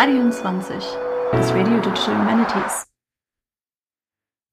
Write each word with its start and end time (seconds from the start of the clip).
Radio 0.00 0.30
20, 0.30 0.76
das 1.32 1.52
Radio 1.52 1.80
Digital 1.80 2.20
Humanities. 2.20 2.86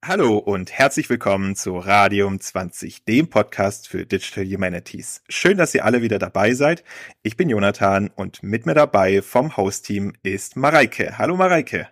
Hallo 0.04 0.38
und 0.38 0.72
herzlich 0.72 1.08
willkommen 1.08 1.54
zu 1.54 1.78
Radium 1.78 2.40
20, 2.40 3.04
dem 3.04 3.30
Podcast 3.30 3.86
für 3.86 4.06
Digital 4.06 4.44
Humanities. 4.44 5.22
Schön, 5.28 5.56
dass 5.56 5.72
ihr 5.72 5.84
alle 5.84 6.02
wieder 6.02 6.18
dabei 6.18 6.52
seid. 6.54 6.82
Ich 7.22 7.36
bin 7.36 7.48
Jonathan 7.48 8.10
und 8.16 8.42
mit 8.42 8.66
mir 8.66 8.74
dabei 8.74 9.22
vom 9.22 9.56
Host-Team 9.56 10.14
ist 10.24 10.56
Mareike. 10.56 11.16
Hallo 11.16 11.36
Mareike. 11.36 11.90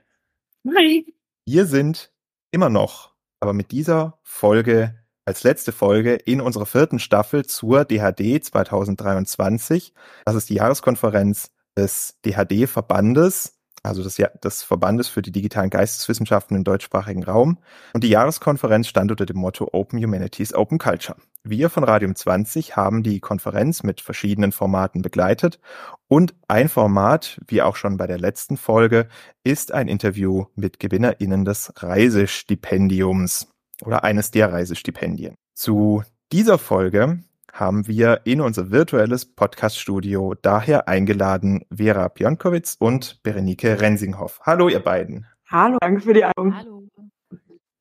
Hi. 0.77 1.07
Wir 1.47 1.67
sind 1.67 2.13
immer 2.51 2.71
noch, 2.71 3.15
aber 3.39 3.53
mit 3.53 3.71
dieser 3.71 4.19
Folge 4.25 4.97
als 5.27 5.45
letzte 5.45 5.71
Folge 5.71 6.15
in 6.15 6.41
unserer 6.41 6.67
vierten 6.67 6.99
Staffel 6.99 7.47
zur 7.47 7.85
DHD 7.85 8.45
2023. 8.45 9.95
Das 10.25 10.35
ist 10.35 10.51
die 10.51 10.55
Jahreskonferenz 10.55 11.54
des 11.77 12.17
DHD-Verbandes, 12.25 13.59
also 13.83 14.03
des, 14.03 14.21
des 14.43 14.63
Verbandes 14.63 15.09
für 15.09 15.23
die 15.23 15.33
digitalen 15.33 15.71
Geisteswissenschaften 15.71 16.57
im 16.57 16.65
deutschsprachigen 16.65 17.23
Raum. 17.23 17.59
Und 17.93 18.03
die 18.03 18.09
Jahreskonferenz 18.09 18.89
stand 18.89 19.11
unter 19.11 19.27
dem 19.27 19.37
Motto 19.37 19.69
Open 19.73 20.03
Humanities, 20.03 20.55
Open 20.55 20.79
Culture. 20.79 21.19
Wir 21.47 21.69
von 21.69 21.85
Radium 21.85 22.15
20 22.15 22.75
haben 22.75 23.03
die 23.03 23.21
Konferenz 23.21 23.83
mit 23.83 24.01
verschiedenen 24.01 24.51
Formaten 24.51 25.03
begleitet. 25.03 25.61
Und 26.09 26.35
ein 26.49 26.71
Format, 26.71 27.39
wie 27.47 27.61
auch 27.61 27.77
schon 27.77 27.99
bei 27.99 28.07
der 28.07 28.19
letzten 28.19 28.57
Folge, 28.57 29.09
ist 29.43 29.71
ein 29.71 29.89
Interview 29.89 30.47
mit 30.55 30.79
GewinnerInnen 30.79 31.45
des 31.45 31.71
Reisestipendiums 31.77 33.49
oder 33.85 34.05
eines 34.05 34.31
der 34.31 34.51
Reisestipendien. 34.51 35.35
Zu 35.55 36.03
dieser 36.33 36.57
Folge 36.57 37.23
haben 37.55 37.87
wir 37.87 38.23
in 38.25 38.41
unser 38.41 38.73
virtuelles 38.73 39.25
Podcast-Studio 39.25 40.35
daher 40.43 40.89
eingeladen 40.89 41.65
Vera 41.73 42.09
Pionkowitz 42.09 42.77
und 42.81 43.23
Berenike 43.23 43.81
Rensinghoff. 43.81 44.41
Hallo, 44.43 44.69
ihr 44.69 44.81
beiden. 44.81 45.27
Hallo, 45.47 45.79
danke 45.81 46.01
für 46.01 46.15
die 46.15 46.25
Einladung. 46.25 46.57
Hallo. 46.57 46.89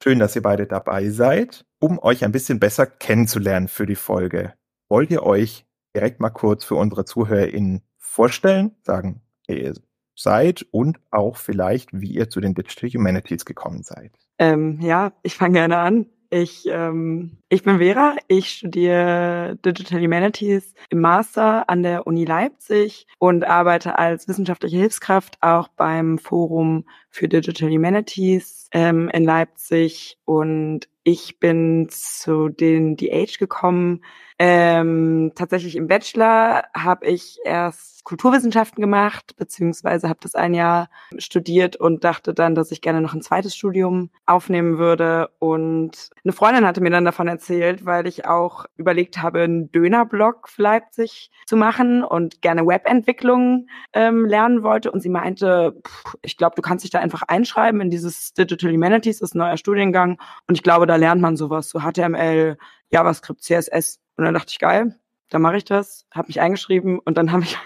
Schön, 0.01 0.19
dass 0.19 0.35
ihr 0.35 0.43
beide 0.43 0.67
dabei 0.67 1.09
seid. 1.09 1.65
Um 1.79 1.97
euch 1.97 2.23
ein 2.23 2.31
bisschen 2.31 2.59
besser 2.59 2.85
kennenzulernen 2.85 3.67
für 3.67 3.87
die 3.87 3.95
Folge, 3.95 4.53
wollt 4.89 5.09
ihr 5.09 5.23
euch 5.23 5.65
direkt 5.95 6.19
mal 6.19 6.29
kurz 6.29 6.63
für 6.63 6.75
unsere 6.75 7.05
ZuhörerInnen 7.05 7.81
vorstellen, 7.97 8.75
sagen, 8.83 9.21
wer 9.47 9.57
ihr 9.57 9.73
seid 10.15 10.67
und 10.69 10.99
auch 11.09 11.37
vielleicht, 11.37 11.89
wie 11.99 12.11
ihr 12.11 12.29
zu 12.29 12.41
den 12.41 12.53
Digital 12.53 12.91
Humanities 12.91 13.43
gekommen 13.43 13.81
seid. 13.81 14.11
Ähm, 14.37 14.79
ja, 14.81 15.13
ich 15.23 15.35
fange 15.35 15.53
gerne 15.53 15.77
an. 15.77 16.05
Ich, 16.33 16.65
ähm, 16.65 17.37
ich 17.47 17.61
bin 17.61 17.77
Vera, 17.77 18.15
ich 18.27 18.49
studiere 18.49 19.55
Digital 19.63 20.01
Humanities 20.01 20.73
im 20.89 20.99
Master 20.99 21.69
an 21.69 21.83
der 21.83 22.07
Uni 22.07 22.25
Leipzig 22.25 23.05
und 23.19 23.43
arbeite 23.43 23.99
als 23.99 24.27
wissenschaftliche 24.27 24.77
Hilfskraft 24.77 25.37
auch 25.41 25.67
beim 25.67 26.17
Forum 26.17 26.85
für 27.13 27.27
Digital 27.27 27.69
Humanities 27.69 28.67
ähm, 28.71 29.07
in 29.09 29.23
Leipzig. 29.23 30.17
Und 30.25 30.87
ich 31.03 31.39
bin 31.39 31.87
zu 31.89 32.49
den 32.49 32.97
DH 32.97 33.37
gekommen. 33.37 34.03
Ähm, 34.39 35.31
tatsächlich 35.35 35.75
im 35.75 35.87
Bachelor 35.87 36.63
habe 36.73 37.05
ich 37.05 37.37
erst 37.45 38.03
Kulturwissenschaften 38.03 38.81
gemacht, 38.81 39.35
beziehungsweise 39.37 40.09
habe 40.09 40.19
das 40.21 40.35
ein 40.35 40.53
Jahr 40.53 40.89
studiert 41.17 41.75
und 41.75 42.03
dachte 42.03 42.33
dann, 42.33 42.55
dass 42.55 42.71
ich 42.71 42.81
gerne 42.81 42.99
noch 42.99 43.13
ein 43.13 43.21
zweites 43.21 43.55
Studium 43.55 44.09
aufnehmen 44.25 44.77
würde. 44.77 45.29
Und 45.39 46.09
eine 46.23 46.33
Freundin 46.33 46.65
hatte 46.65 46.81
mir 46.81 46.89
dann 46.89 47.05
davon 47.05 47.27
erzählt, 47.27 47.85
weil 47.85 48.07
ich 48.07 48.25
auch 48.25 48.65
überlegt 48.75 49.21
habe, 49.21 49.43
einen 49.43 49.71
Dönerblog 49.71 50.49
für 50.49 50.63
Leipzig 50.63 51.31
zu 51.45 51.55
machen 51.55 52.03
und 52.03 52.41
gerne 52.41 52.65
Webentwicklung 52.65 53.67
ähm, 53.93 54.25
lernen 54.25 54.63
wollte. 54.63 54.91
Und 54.91 55.01
sie 55.01 55.09
meinte, 55.09 55.79
pff, 55.85 56.15
ich 56.21 56.37
glaube, 56.37 56.55
du 56.55 56.61
kannst 56.61 56.83
dich 56.83 56.91
da 56.91 56.99
einfach 57.03 57.23
einschreiben 57.23 57.81
in 57.81 57.89
dieses 57.89 58.33
Digital 58.33 58.71
Humanities, 58.71 59.19
das 59.19 59.29
ist 59.29 59.35
ein 59.35 59.39
neuer 59.39 59.57
Studiengang. 59.57 60.19
Und 60.47 60.55
ich 60.55 60.63
glaube, 60.63 60.87
da 60.87 60.95
lernt 60.95 61.21
man 61.21 61.37
sowas, 61.37 61.69
so 61.69 61.79
HTML, 61.79 62.57
JavaScript, 62.89 63.43
CSS. 63.43 63.99
Und 64.17 64.25
dann 64.25 64.33
dachte 64.33 64.51
ich, 64.51 64.59
geil, 64.59 64.95
dann 65.29 65.41
mache 65.41 65.57
ich 65.57 65.65
das, 65.65 66.05
habe 66.11 66.27
mich 66.27 66.41
eingeschrieben 66.41 66.99
und 66.99 67.17
dann 67.17 67.31
habe 67.31 67.43
ich 67.43 67.57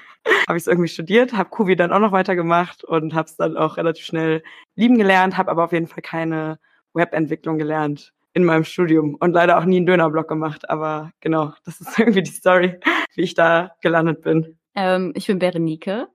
habe 0.47 0.57
ich 0.57 0.63
es 0.63 0.67
irgendwie 0.67 0.89
studiert, 0.89 1.33
habe 1.33 1.49
Kuvi 1.49 1.75
dann 1.75 1.93
auch 1.93 1.99
noch 1.99 2.11
weitergemacht 2.11 2.83
und 2.83 3.13
habe 3.13 3.27
es 3.27 3.37
dann 3.37 3.55
auch 3.55 3.77
relativ 3.77 4.05
schnell 4.05 4.43
lieben 4.75 4.97
gelernt, 4.97 5.37
habe 5.37 5.51
aber 5.51 5.63
auf 5.63 5.71
jeden 5.71 5.87
Fall 5.87 6.01
keine 6.01 6.59
Webentwicklung 6.93 7.57
gelernt 7.57 8.13
in 8.33 8.43
meinem 8.43 8.63
Studium 8.63 9.15
und 9.15 9.33
leider 9.33 9.57
auch 9.57 9.65
nie 9.65 9.77
einen 9.77 9.85
Dönerblock 9.85 10.27
gemacht. 10.27 10.69
Aber 10.69 11.11
genau, 11.21 11.53
das 11.65 11.81
ist 11.81 11.97
irgendwie 11.99 12.23
die 12.23 12.31
Story, 12.31 12.79
wie 13.15 13.21
ich 13.21 13.33
da 13.33 13.71
gelandet 13.81 14.21
bin. 14.21 14.57
Ähm, 14.75 15.13
ich 15.15 15.27
bin 15.27 15.39
Berenike. 15.39 16.07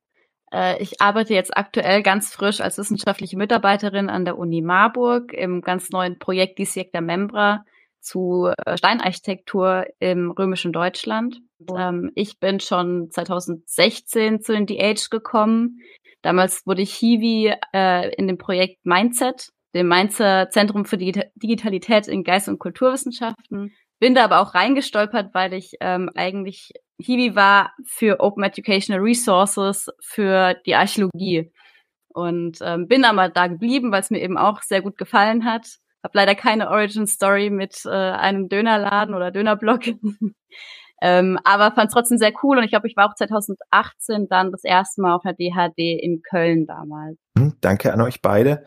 Äh, 0.53 0.83
ich 0.83 1.01
arbeite 1.01 1.35
jetzt 1.35 1.57
aktuell 1.57 2.03
ganz 2.03 2.33
frisch 2.33 2.61
als 2.61 2.79
wissenschaftliche 2.79 3.37
Mitarbeiterin 3.37 4.11
an 4.11 4.25
der 4.25 4.39
Uni 4.39 4.61
Marburg 4.61 5.33
im 5.33 5.63
ganz 5.63 5.91
neuen 5.91 6.19
Projekt 6.19 6.59
Dissecta 6.59 7.01
Membra 7.01 7.65
zu 8.01 8.51
äh, 8.67 8.77
Steinarchitektur 8.77 9.87
im 9.99 10.31
römischen 10.33 10.73
Deutschland. 10.73 11.41
Ähm, 11.77 12.11
ich 12.15 12.39
bin 12.39 12.61
schon 12.61 13.11
2016 13.11 14.43
zu 14.43 14.53
den 14.53 14.67
DH 14.67 15.09
gekommen. 15.11 15.81
Damals 16.21 16.67
wurde 16.67 16.83
ich 16.83 16.95
Hiwi 16.95 17.55
äh, 17.73 18.15
in 18.15 18.27
dem 18.27 18.39
Projekt 18.39 18.85
Mindset, 18.85 19.51
dem 19.75 19.87
Mainzer 19.87 20.51
Zentrum 20.51 20.85
für 20.85 20.99
Digitalität 20.99 22.07
in 22.07 22.25
Geist- 22.25 22.49
und 22.49 22.59
Kulturwissenschaften. 22.59 23.73
Bin 23.99 24.15
da 24.15 24.25
aber 24.25 24.41
auch 24.41 24.55
reingestolpert, 24.55 25.33
weil 25.33 25.55
ich 25.55 25.77
ähm, 25.81 26.11
eigentlich 26.15 26.73
Hiwi 26.99 27.35
war 27.35 27.73
für 27.85 28.21
Open 28.21 28.45
Educational 28.45 29.03
Resources 29.03 29.91
für 30.01 30.55
die 30.67 30.75
Archäologie. 30.75 31.53
Und 32.09 32.59
ähm, 32.63 32.89
bin 32.89 33.05
aber 33.05 33.29
da 33.29 33.47
geblieben, 33.47 33.91
weil 33.91 34.01
es 34.01 34.11
mir 34.11 34.21
eben 34.21 34.37
auch 34.37 34.63
sehr 34.63 34.83
gut 34.83 34.99
gefallen 34.99 35.45
hat. 35.45 35.79
Hab 36.03 36.15
leider 36.15 36.35
keine 36.35 36.69
Origin 36.69 37.07
Story 37.07 37.49
mit 37.49 37.83
äh, 37.87 37.91
einem 37.91 38.49
Dönerladen 38.49 39.15
oder 39.15 39.31
Dönerblock. 39.31 39.87
ähm, 41.01 41.39
aber 41.45 41.73
fand 41.73 41.89
es 41.89 41.95
trotzdem 41.95 42.19
sehr 42.19 42.33
cool 42.43 42.59
und 42.59 42.65
ich 42.65 42.71
glaube, 42.71 42.89
ich 42.89 42.97
war 42.97 43.09
auch 43.09 43.15
2018 43.15 44.29
dann 44.29 44.53
das 44.53 44.65
erste 44.65 45.01
Mal 45.01 45.15
auf 45.15 45.25
einer 45.25 45.35
DHD 45.35 45.79
in 45.79 46.23
Köln 46.23 46.67
damals. 46.67 47.17
Hm, 47.39 47.55
danke 47.61 47.93
an 47.93 48.01
euch 48.03 48.21
beide. 48.21 48.65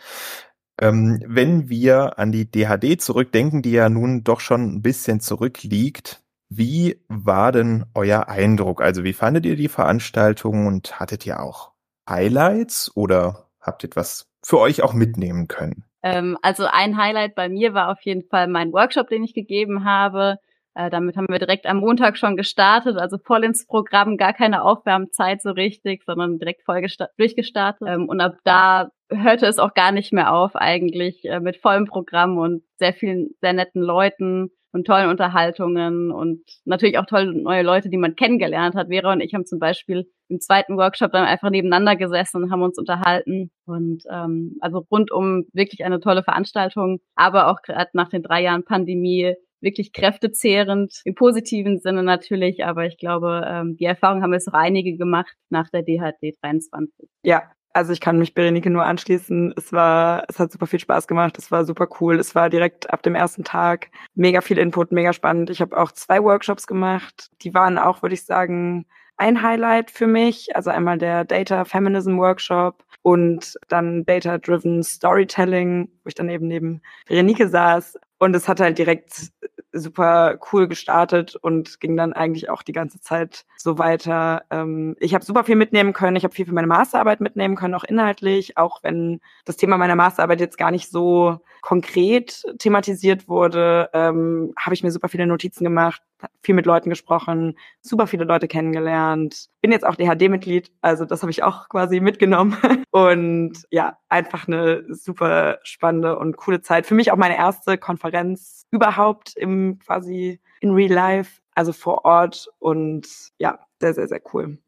Ähm, 0.81 1.23
wenn 1.25 1.69
wir 1.69 2.19
an 2.19 2.31
die 2.31 2.49
DHD 2.49 2.99
zurückdenken, 2.99 3.61
die 3.61 3.71
ja 3.71 3.89
nun 3.89 4.23
doch 4.23 4.39
schon 4.39 4.75
ein 4.75 4.81
bisschen 4.81 5.19
zurückliegt, 5.19 6.24
wie 6.49 7.01
war 7.07 7.51
denn 7.51 7.85
euer 7.93 8.27
Eindruck? 8.29 8.81
Also 8.81 9.03
wie 9.03 9.13
fandet 9.13 9.45
ihr 9.45 9.55
die 9.55 9.67
Veranstaltung 9.67 10.67
und 10.67 10.99
hattet 10.99 11.25
ihr 11.25 11.39
auch 11.39 11.71
Highlights 12.09 12.91
oder 12.95 13.47
habt 13.59 13.83
ihr 13.83 13.87
etwas 13.87 14.29
für 14.43 14.59
euch 14.59 14.83
auch 14.83 14.93
mitnehmen 14.93 15.47
können? 15.47 15.83
Ähm, 16.03 16.37
also 16.41 16.67
ein 16.71 16.97
Highlight 16.97 17.35
bei 17.35 17.49
mir 17.49 17.73
war 17.73 17.89
auf 17.91 18.01
jeden 18.01 18.23
Fall 18.23 18.47
mein 18.47 18.71
Workshop, 18.73 19.09
den 19.09 19.23
ich 19.23 19.33
gegeben 19.33 19.85
habe. 19.85 20.37
Äh, 20.75 20.89
damit 20.89 21.15
haben 21.17 21.27
wir 21.29 21.39
direkt 21.39 21.65
am 21.65 21.77
Montag 21.77 22.17
schon 22.17 22.35
gestartet, 22.35 22.97
also 22.97 23.17
voll 23.17 23.43
ins 23.43 23.65
Programm, 23.65 24.17
gar 24.17 24.33
keine 24.33 24.61
Aufwärmzeit 24.61 25.41
so 25.41 25.51
richtig, 25.51 26.03
sondern 26.05 26.37
direkt 26.37 26.63
voll 26.63 26.85
durchgestartet. 27.17 27.87
Ähm, 27.87 28.07
und 28.07 28.21
ab 28.21 28.35
da 28.43 28.91
hörte 29.09 29.47
es 29.47 29.57
auch 29.57 29.73
gar 29.73 29.91
nicht 29.91 30.13
mehr 30.13 30.33
auf 30.33 30.55
eigentlich 30.55 31.25
äh, 31.25 31.39
mit 31.39 31.57
vollem 31.57 31.85
Programm 31.85 32.37
und 32.37 32.63
sehr 32.77 32.93
vielen 32.93 33.29
sehr 33.41 33.53
netten 33.53 33.81
Leuten 33.81 34.51
und 34.75 34.85
tollen 34.85 35.09
Unterhaltungen 35.09 36.11
und 36.11 36.41
natürlich 36.65 36.97
auch 36.97 37.05
tolle 37.05 37.33
neue 37.33 37.63
Leute, 37.63 37.89
die 37.89 37.97
man 37.97 38.15
kennengelernt 38.15 38.75
hat. 38.75 38.89
Vera 38.89 39.13
und 39.13 39.21
ich 39.21 39.33
haben 39.33 39.45
zum 39.45 39.57
Beispiel 39.57 40.11
im 40.27 40.41
zweiten 40.41 40.75
Workshop 40.75 41.13
dann 41.13 41.23
einfach 41.23 41.49
nebeneinander 41.49 41.95
gesessen 41.95 42.43
und 42.43 42.51
haben 42.51 42.61
uns 42.61 42.77
unterhalten. 42.77 43.51
Und 43.65 44.03
ähm, 44.11 44.57
also 44.59 44.85
rundum 44.91 45.45
wirklich 45.53 45.85
eine 45.85 46.01
tolle 46.01 46.23
Veranstaltung, 46.23 46.99
aber 47.15 47.47
auch 47.47 47.61
gerade 47.61 47.89
nach 47.93 48.09
den 48.09 48.21
drei 48.21 48.43
Jahren 48.43 48.65
Pandemie 48.65 49.35
wirklich 49.61 49.93
kräftezehrend, 49.93 51.01
im 51.05 51.15
positiven 51.15 51.79
Sinne 51.79 52.03
natürlich, 52.03 52.65
aber 52.65 52.85
ich 52.85 52.97
glaube, 52.97 53.43
ähm, 53.47 53.77
die 53.77 53.85
Erfahrung 53.85 54.21
haben 54.21 54.33
jetzt 54.33 54.49
auch 54.49 54.53
einige 54.53 54.97
gemacht 54.97 55.33
nach 55.49 55.69
der 55.69 55.83
DHD 55.83 56.35
23. 56.41 57.09
Ja, 57.23 57.43
also 57.75 57.91
ich 57.91 57.99
kann 57.99 58.17
mich 58.17 58.33
Berenike 58.33 58.69
nur 58.69 58.85
anschließen. 58.85 59.53
Es 59.57 59.73
war, 59.73 60.23
es 60.29 60.39
hat 60.39 60.49
super 60.49 60.65
viel 60.65 60.79
Spaß 60.79 61.07
gemacht. 61.07 61.37
Es 61.37 61.51
war 61.51 61.65
super 61.65 61.89
cool. 61.99 62.17
Es 62.19 62.33
war 62.33 62.49
direkt 62.49 62.89
ab 62.91 63.03
dem 63.03 63.15
ersten 63.15 63.43
Tag 63.43 63.89
mega 64.15 64.39
viel 64.39 64.57
Input, 64.57 64.93
mega 64.93 65.11
spannend. 65.11 65.49
Ich 65.49 65.59
habe 65.59 65.77
auch 65.77 65.91
zwei 65.91 66.23
Workshops 66.23 66.67
gemacht. 66.67 67.29
Die 67.41 67.53
waren 67.53 67.77
auch, 67.77 68.01
würde 68.01 68.13
ich 68.15 68.23
sagen, 68.23 68.85
ein 69.17 69.41
Highlight 69.41 69.91
für 69.91 70.07
mich. 70.07 70.55
Also 70.55 70.69
einmal 70.69 70.97
der 70.97 71.25
Data 71.25 71.65
Feminism 71.65 72.17
Workshop 72.17 72.85
und 73.01 73.55
dann 73.67 74.05
Data 74.05 74.37
Driven 74.37 74.81
Storytelling, 74.81 75.89
wo 76.03 76.07
ich 76.07 76.15
dann 76.15 76.29
eben 76.29 76.47
neben 76.47 76.81
Berenike 77.09 77.49
saß. 77.49 77.99
Und 78.19 78.37
es 78.37 78.47
hat 78.47 78.61
halt 78.61 78.77
direkt 78.77 79.33
super 79.75 80.39
cool 80.51 80.67
gestartet 80.67 81.35
und 81.35 81.79
ging 81.79 81.97
dann 81.97 82.13
eigentlich 82.13 82.49
auch 82.49 82.63
die 82.63 82.71
ganze 82.71 82.99
Zeit 82.99 83.45
so 83.57 83.77
weiter. 83.77 84.43
Ähm, 84.49 84.95
ich 84.99 85.13
habe 85.13 85.25
super 85.25 85.43
viel 85.43 85.55
mitnehmen 85.55 85.93
können. 85.93 86.15
Ich 86.15 86.23
habe 86.23 86.33
viel 86.33 86.45
für 86.45 86.53
meine 86.53 86.67
Masterarbeit 86.67 87.21
mitnehmen 87.21 87.55
können, 87.55 87.75
auch 87.75 87.83
inhaltlich, 87.83 88.57
auch 88.57 88.81
wenn 88.83 89.21
das 89.43 89.57
Thema 89.57 89.77
meiner 89.77 89.95
Masterarbeit 89.95 90.39
jetzt 90.39 90.57
gar 90.57 90.71
nicht 90.71 90.89
so 90.89 91.39
konkret 91.65 92.43
thematisiert 92.59 93.27
wurde, 93.27 93.89
ähm, 93.91 94.53
habe 94.55 94.75
ich 94.75 94.83
mir 94.83 94.91
super 94.91 95.09
viele 95.09 95.25
Notizen 95.25 95.63
gemacht, 95.63 95.99
viel 96.43 96.53
mit 96.53 96.67
Leuten 96.67 96.91
gesprochen, 96.91 97.57
super 97.81 98.05
viele 98.05 98.23
Leute 98.23 98.47
kennengelernt. 98.47 99.47
Bin 99.61 99.71
jetzt 99.71 99.83
auch 99.83 99.95
DHD-Mitglied, 99.95 100.71
also 100.81 101.05
das 101.05 101.23
habe 101.23 101.31
ich 101.31 101.41
auch 101.41 101.67
quasi 101.67 102.01
mitgenommen. 102.01 102.55
Und 102.91 103.63
ja, 103.71 103.97
einfach 104.09 104.47
eine 104.47 104.83
super 104.93 105.57
spannende 105.63 106.19
und 106.19 106.37
coole 106.37 106.61
Zeit. 106.61 106.85
Für 106.85 106.93
mich 106.93 107.11
auch 107.11 107.17
meine 107.17 107.35
erste 107.35 107.79
Konferenz 107.79 108.67
überhaupt 108.69 109.35
im 109.35 109.79
quasi 109.79 110.39
in 110.61 110.69
Real 110.69 110.93
Life, 110.93 111.41
also 111.55 111.73
vor 111.73 112.05
Ort. 112.05 112.47
Und 112.59 113.07
ja, 113.39 113.57
sehr, 113.81 113.95
sehr, 113.95 114.07
sehr 114.07 114.21
cool. 114.33 114.59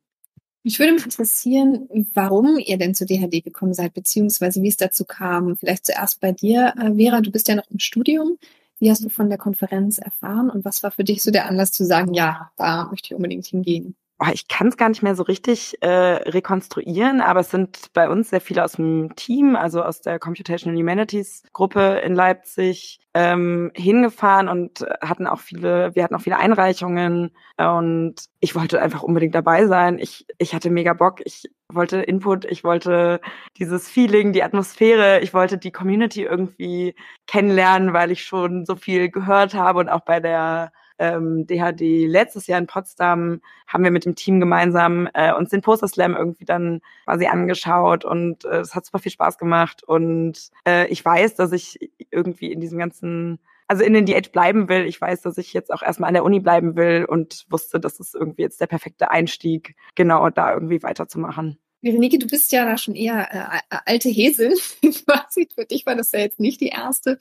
Mich 0.68 0.80
würde 0.80 0.92
mich 0.92 1.06
interessieren, 1.06 1.88
warum 2.14 2.60
ihr 2.60 2.78
denn 2.78 2.94
zu 2.94 3.06
DHD 3.06 3.42
gekommen 3.42 3.74
seid, 3.74 3.94
beziehungsweise 3.94 4.62
wie 4.62 4.68
es 4.68 4.76
dazu 4.76 5.06
kam. 5.06 5.56
Vielleicht 5.56 5.86
zuerst 5.86 6.20
bei 6.20 6.34
dir, 6.34 6.74
äh, 6.78 6.94
Vera, 6.94 7.22
du 7.22 7.32
bist 7.32 7.48
ja 7.48 7.56
noch 7.56 7.72
im 7.72 7.80
Studium. 7.80 8.38
Wie 8.78 8.92
hast 8.92 9.02
du 9.02 9.08
von 9.08 9.30
der 9.30 9.38
Konferenz 9.38 9.98
erfahren 9.98 10.50
und 10.50 10.66
was 10.66 10.84
war 10.84 10.92
für 10.92 11.06
dich 11.06 11.24
so 11.24 11.32
der 11.32 11.46
Anlass 11.46 11.72
zu 11.72 11.86
sagen, 11.86 12.14
ja, 12.14 12.52
da 12.58 12.88
möchte 12.90 13.08
ich 13.08 13.16
unbedingt 13.16 13.46
hingehen? 13.46 13.96
Oh, 14.20 14.28
ich 14.34 14.48
kann 14.48 14.68
es 14.68 14.78
gar 14.78 14.90
nicht 14.90 15.04
mehr 15.04 15.16
so 15.16 15.24
richtig 15.24 15.82
äh, 15.82 15.88
rekonstruieren, 15.88 17.22
aber 17.22 17.42
es 17.42 17.52
sind 17.52 17.94
bei 17.94 18.10
uns 18.10 18.30
sehr 18.30 18.42
viele 18.42 18.64
aus 18.64 18.74
dem 18.74 19.16
Team, 19.16 19.56
also 19.56 19.84
aus 19.84 20.02
der 20.02 20.20
Computational 20.20 20.78
Humanities 20.78 21.44
Gruppe 21.54 22.02
in 22.04 22.16
Leipzig, 22.16 23.00
ähm, 23.14 23.72
hingefahren 23.76 24.48
und 24.48 24.86
hatten 25.02 25.28
auch 25.28 25.40
viele, 25.40 25.96
wir 25.96 26.04
hatten 26.04 26.16
auch 26.16 26.22
viele 26.22 26.38
Einreichungen 26.38 27.32
und 27.58 28.16
ich 28.40 28.56
wollte 28.56 28.82
einfach 28.82 29.04
unbedingt 29.04 29.36
dabei 29.36 29.68
sein. 29.68 30.00
Ich, 30.00 30.26
ich 30.38 30.54
hatte 30.54 30.70
mega 30.70 30.94
Bock, 30.94 31.22
ich 31.26 31.50
wollte 31.72 31.98
Input, 31.98 32.46
ich 32.46 32.64
wollte 32.64 33.20
dieses 33.58 33.88
Feeling, 33.88 34.34
die 34.34 34.44
Atmosphäre, 34.44 35.20
ich 35.22 35.34
wollte 35.34 35.58
die 35.58 35.72
Community 35.72 36.24
irgendwie 36.24 36.96
kennenlernen, 37.28 37.94
weil 37.94 38.12
ich 38.12 38.24
schon 38.24 38.66
so 38.66 38.76
viel 38.76 39.10
gehört 39.10 39.54
habe 39.54 39.80
und 39.80 39.90
auch 39.90 40.02
bei 40.02 40.20
der 40.20 40.72
ähm, 41.00 41.46
DHD 41.46 42.08
letztes 42.08 42.48
Jahr 42.48 42.60
in 42.60 42.68
Potsdam 42.68 43.42
haben 43.68 43.84
wir 43.84 43.92
mit 43.92 44.06
dem 44.06 44.16
Team 44.16 44.40
gemeinsam 44.40 45.10
äh, 45.14 45.34
uns 45.34 45.50
den 45.50 45.62
Poster 45.62 45.88
Slam 45.88 46.16
irgendwie 46.16 46.46
dann 46.46 46.82
quasi 47.06 47.28
angeschaut 47.28 48.06
und 48.06 48.46
äh, 48.46 48.60
es 48.60 48.76
hat 48.76 48.86
super 48.86 49.00
viel 49.00 49.12
Spaß 49.12 49.38
gemacht 49.38 49.84
und 49.84 50.50
äh, 50.68 50.88
ich 50.88 51.04
weiß, 51.04 51.36
dass 51.36 51.52
ich 51.52 51.92
irgendwie 52.12 52.52
in 52.52 52.60
diesem 52.60 52.80
ganzen 52.80 53.40
also 53.68 53.84
in 53.84 53.94
den 53.94 54.06
Diät 54.06 54.32
bleiben 54.32 54.70
will. 54.70 54.86
Ich 54.86 55.00
weiß, 55.00 55.22
dass 55.22 55.38
ich 55.38 55.52
jetzt 55.54 55.74
auch 55.74 55.82
erstmal 55.82 56.08
an 56.08 56.14
der 56.14 56.24
Uni 56.24 56.40
bleiben 56.40 56.78
will 56.78 57.06
und 57.06 57.46
wusste, 57.50 57.80
das 57.80 58.00
ist 58.00 58.16
irgendwie 58.16 58.44
jetzt 58.44 58.62
der 58.62 58.68
perfekte 58.68 59.12
Einstieg, 59.12 59.76
genau 59.96 60.30
da 60.30 60.54
irgendwie 60.54 60.82
weiterzumachen. 60.84 61.60
Verenike, 61.84 62.18
du 62.18 62.28
bist 62.28 62.52
ja 62.52 62.66
da 62.66 62.78
schon 62.78 62.96
eher 62.96 63.62
äh, 63.70 63.78
alte 63.86 64.10
Hesel. 64.10 64.54
Quasi 64.82 65.48
für 65.56 65.66
dich 65.66 65.86
war 65.86 65.96
das 65.96 66.12
ja 66.12 66.20
jetzt 66.20 66.40
nicht 66.40 66.60
die 66.62 66.70
erste 66.70 67.20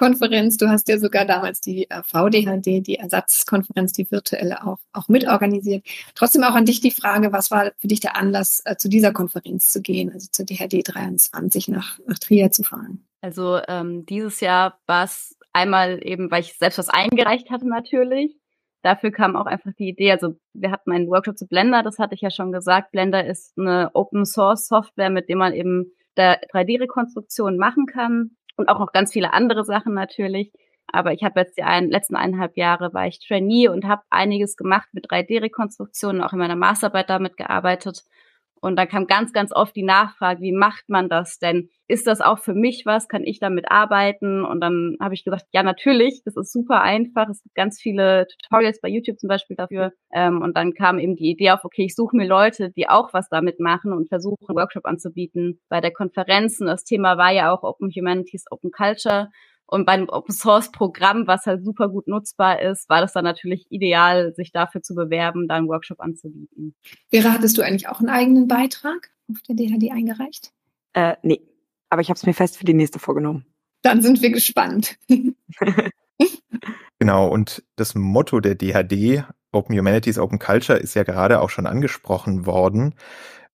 Konferenz. 0.00 0.56
Du 0.56 0.66
hast 0.70 0.88
ja 0.88 0.98
sogar 0.98 1.26
damals 1.26 1.60
die 1.60 1.88
äh, 1.90 2.02
VDHD, 2.02 2.86
die 2.86 2.94
Ersatzkonferenz, 2.94 3.92
die 3.92 4.10
virtuelle 4.10 4.66
auch, 4.66 4.78
auch 4.94 5.08
mitorganisiert. 5.08 5.84
Trotzdem 6.14 6.42
auch 6.42 6.54
an 6.54 6.64
dich 6.64 6.80
die 6.80 6.90
Frage, 6.90 7.34
was 7.34 7.50
war 7.50 7.72
für 7.76 7.86
dich 7.86 8.00
der 8.00 8.16
Anlass, 8.16 8.62
äh, 8.64 8.76
zu 8.76 8.88
dieser 8.88 9.12
Konferenz 9.12 9.70
zu 9.70 9.82
gehen, 9.82 10.10
also 10.10 10.26
zur 10.32 10.46
DHD 10.46 10.82
23 10.88 11.68
nach, 11.68 11.98
nach 12.06 12.18
Trier 12.18 12.50
zu 12.50 12.62
fahren? 12.62 13.06
Also 13.20 13.60
ähm, 13.68 14.06
dieses 14.06 14.40
Jahr 14.40 14.80
war 14.86 15.04
es 15.04 15.36
einmal 15.52 16.00
eben, 16.02 16.30
weil 16.30 16.40
ich 16.40 16.54
selbst 16.54 16.78
was 16.78 16.88
eingereicht 16.88 17.50
hatte 17.50 17.68
natürlich. 17.68 18.34
Dafür 18.80 19.10
kam 19.10 19.36
auch 19.36 19.44
einfach 19.44 19.72
die 19.78 19.90
Idee, 19.90 20.12
also 20.12 20.36
wir 20.54 20.70
hatten 20.70 20.92
einen 20.92 21.08
Workshop 21.08 21.36
zu 21.36 21.46
Blender, 21.46 21.82
das 21.82 21.98
hatte 21.98 22.14
ich 22.14 22.22
ja 22.22 22.30
schon 22.30 22.52
gesagt. 22.52 22.92
Blender 22.92 23.26
ist 23.26 23.52
eine 23.58 23.90
Open 23.92 24.24
Source 24.24 24.66
Software, 24.66 25.10
mit 25.10 25.28
dem 25.28 25.36
man 25.36 25.52
eben 25.52 25.92
3D-Rekonstruktion 26.16 27.58
machen 27.58 27.84
kann 27.84 28.30
und 28.56 28.68
auch 28.68 28.78
noch 28.78 28.92
ganz 28.92 29.12
viele 29.12 29.32
andere 29.32 29.64
Sachen 29.64 29.94
natürlich. 29.94 30.52
Aber 30.92 31.12
ich 31.12 31.22
habe 31.22 31.40
jetzt 31.40 31.56
die 31.56 31.62
ein, 31.62 31.88
letzten 31.88 32.16
eineinhalb 32.16 32.56
Jahre 32.56 32.92
war 32.92 33.06
ich 33.06 33.20
Trainee 33.20 33.68
und 33.68 33.86
habe 33.86 34.02
einiges 34.10 34.56
gemacht 34.56 34.88
mit 34.92 35.10
3D-Rekonstruktionen, 35.10 36.22
auch 36.22 36.32
in 36.32 36.38
meiner 36.38 36.56
Masterarbeit 36.56 37.10
damit 37.10 37.36
gearbeitet. 37.36 38.02
Und 38.60 38.76
dann 38.76 38.88
kam 38.88 39.06
ganz, 39.06 39.32
ganz 39.32 39.52
oft 39.52 39.74
die 39.74 39.82
Nachfrage, 39.82 40.42
wie 40.42 40.52
macht 40.52 40.88
man 40.88 41.08
das 41.08 41.38
denn? 41.38 41.70
Ist 41.88 42.06
das 42.06 42.20
auch 42.20 42.38
für 42.38 42.54
mich 42.54 42.84
was? 42.84 43.08
Kann 43.08 43.24
ich 43.24 43.40
damit 43.40 43.70
arbeiten? 43.70 44.44
Und 44.44 44.60
dann 44.60 44.96
habe 45.00 45.14
ich 45.14 45.24
gesagt, 45.24 45.46
ja, 45.52 45.62
natürlich, 45.62 46.22
das 46.24 46.36
ist 46.36 46.52
super 46.52 46.82
einfach. 46.82 47.28
Es 47.30 47.42
gibt 47.42 47.54
ganz 47.54 47.80
viele 47.80 48.26
Tutorials 48.28 48.80
bei 48.80 48.88
YouTube 48.88 49.18
zum 49.18 49.28
Beispiel 49.28 49.56
dafür. 49.56 49.92
Ähm, 50.12 50.42
und 50.42 50.56
dann 50.56 50.74
kam 50.74 50.98
eben 50.98 51.16
die 51.16 51.30
Idee 51.30 51.50
auf, 51.50 51.64
okay, 51.64 51.84
ich 51.84 51.94
suche 51.94 52.16
mir 52.16 52.26
Leute, 52.26 52.70
die 52.70 52.88
auch 52.88 53.12
was 53.14 53.28
damit 53.30 53.60
machen 53.60 53.92
und 53.92 54.08
versuche, 54.08 54.36
einen 54.46 54.58
Workshop 54.58 54.84
anzubieten 54.84 55.60
bei 55.68 55.80
der 55.80 55.92
Konferenz. 55.92 56.60
Und 56.60 56.66
das 56.66 56.84
Thema 56.84 57.16
war 57.16 57.32
ja 57.32 57.52
auch 57.52 57.62
Open 57.62 57.90
Humanities, 57.90 58.44
Open 58.50 58.70
Culture. 58.70 59.30
Und 59.70 59.86
bei 59.86 59.92
einem 59.92 60.08
Open 60.08 60.34
Source 60.34 60.72
Programm, 60.72 61.28
was 61.28 61.46
halt 61.46 61.64
super 61.64 61.88
gut 61.88 62.08
nutzbar 62.08 62.60
ist, 62.60 62.88
war 62.88 63.00
das 63.00 63.12
dann 63.12 63.22
natürlich 63.22 63.66
ideal, 63.70 64.34
sich 64.34 64.50
dafür 64.50 64.82
zu 64.82 64.96
bewerben, 64.96 65.46
da 65.46 65.54
einen 65.54 65.68
Workshop 65.68 66.00
anzubieten. 66.00 66.74
Vera, 67.08 67.32
hattest 67.32 67.56
du 67.56 67.62
eigentlich 67.62 67.88
auch 67.88 68.00
einen 68.00 68.08
eigenen 68.08 68.48
Beitrag 68.48 69.10
auf 69.30 69.40
der 69.42 69.54
DHD 69.54 69.92
eingereicht? 69.92 70.50
Äh, 70.92 71.14
nee, 71.22 71.40
aber 71.88 72.02
ich 72.02 72.08
habe 72.08 72.16
es 72.16 72.26
mir 72.26 72.34
fest 72.34 72.56
für 72.58 72.64
die 72.64 72.74
nächste 72.74 72.98
vorgenommen. 72.98 73.46
Dann 73.82 74.02
sind 74.02 74.20
wir 74.22 74.30
gespannt. 74.30 74.98
genau, 76.98 77.28
und 77.28 77.62
das 77.76 77.94
Motto 77.94 78.40
der 78.40 78.56
DHD, 78.56 79.24
Open 79.52 79.78
Humanities, 79.78 80.18
Open 80.18 80.40
Culture, 80.40 80.80
ist 80.80 80.94
ja 80.94 81.04
gerade 81.04 81.40
auch 81.40 81.50
schon 81.50 81.66
angesprochen 81.68 82.44
worden. 82.44 82.96